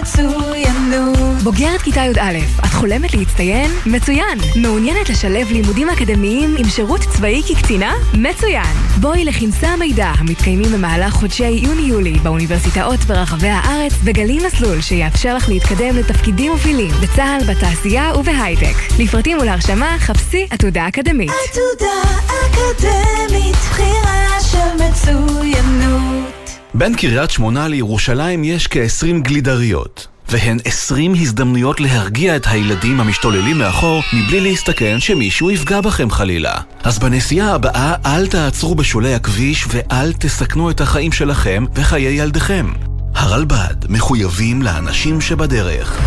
מצוינות 0.00 1.42
בוגרת 1.42 1.82
כיתה 1.82 2.00
י"א, 2.00 2.38
את 2.58 2.72
חולמת 2.72 3.14
להצטיין? 3.14 3.70
מצוין! 3.86 4.38
מעוניינת 4.56 5.10
לשלב 5.10 5.50
לימודים 5.50 5.90
אקדמיים 5.90 6.54
עם 6.58 6.68
שירות 6.68 7.00
צבאי 7.00 7.42
כקצינה? 7.48 7.94
מצוין! 8.14 8.76
בואי 9.00 9.24
לכנסי 9.24 9.66
המידע 9.66 10.12
המתקיימים 10.18 10.72
במהלך 10.72 11.14
חודשי 11.14 11.48
יוני-יולי 11.48 12.12
באוניברסיטאות 12.12 13.00
ברחבי 13.00 13.48
הארץ 13.48 13.92
וגלי 14.04 14.38
מסלול 14.46 14.80
שיאפשר 14.80 15.36
לך 15.36 15.48
להתקדם 15.48 15.96
לתפקידים 15.96 16.52
מובילים 16.52 16.90
בצה"ל, 17.02 17.44
בתעשייה 17.50 18.12
ובהייטק. 18.18 18.74
לפרטים 18.98 19.38
ולהרשמה 19.38 19.96
חפשי 19.98 20.46
עתודה 20.50 20.88
אקדמית. 20.88 21.30
עתודה 21.30 22.02
אקדמית, 22.26 23.56
בחירה 23.56 24.40
של 24.40 24.84
מצוינות. 24.84 26.41
בין 26.74 26.94
קריית 26.94 27.30
שמונה 27.30 27.68
לירושלים 27.68 28.44
יש 28.44 28.66
כ-20 28.66 29.18
גלידריות. 29.22 30.06
והן 30.28 30.58
20 30.64 31.14
הזדמנויות 31.14 31.80
להרגיע 31.80 32.36
את 32.36 32.46
הילדים 32.46 33.00
המשתוללים 33.00 33.58
מאחור 33.58 34.02
מבלי 34.12 34.40
להסתכן 34.40 35.00
שמישהו 35.00 35.50
יפגע 35.50 35.80
בכם 35.80 36.10
חלילה. 36.10 36.54
אז 36.82 36.98
בנסיעה 36.98 37.54
הבאה 37.54 37.94
אל 38.06 38.26
תעצרו 38.26 38.74
בשולי 38.74 39.14
הכביש 39.14 39.66
ואל 39.68 40.12
תסכנו 40.12 40.70
את 40.70 40.80
החיים 40.80 41.12
שלכם 41.12 41.64
וחיי 41.74 42.12
ילדיכם. 42.12 42.72
הרלב"ד 43.14 43.76
מחויבים 43.88 44.62
לאנשים 44.62 45.20
שבדרך. 45.20 46.00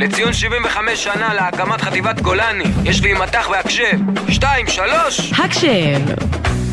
לציון 0.00 0.32
75 0.32 1.04
שנה 1.04 1.34
להקמת 1.34 1.80
חטיבת 1.80 2.20
גולני, 2.20 2.64
יש 2.84 3.02
לי 3.02 3.12
מטח 3.12 3.48
והקשב. 3.50 3.98
שתיים, 4.28 4.66
שלוש! 4.66 5.32
הקשב! 5.32 6.00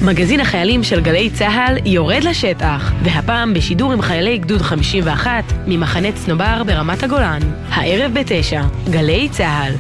מגזין 0.01 0.39
החיילים 0.39 0.83
של 0.83 1.01
גלי 1.01 1.29
צה"ל 1.29 1.77
יורד 1.85 2.23
לשטח, 2.23 2.91
והפעם 3.03 3.53
בשידור 3.53 3.93
עם 3.93 4.01
חיילי 4.01 4.37
גדוד 4.37 4.61
51 4.61 5.43
ממחנה 5.67 6.11
צנובר 6.11 6.63
ברמת 6.63 7.03
הגולן. 7.03 7.39
הערב 7.69 8.13
בתשע, 8.13 8.61
גלי 8.89 9.29
צה"ל. 9.31 9.73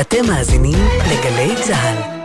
אתם 0.00 0.26
מאזינים 0.26 0.78
לגלי 1.10 1.54
צה"ל. 1.62 2.17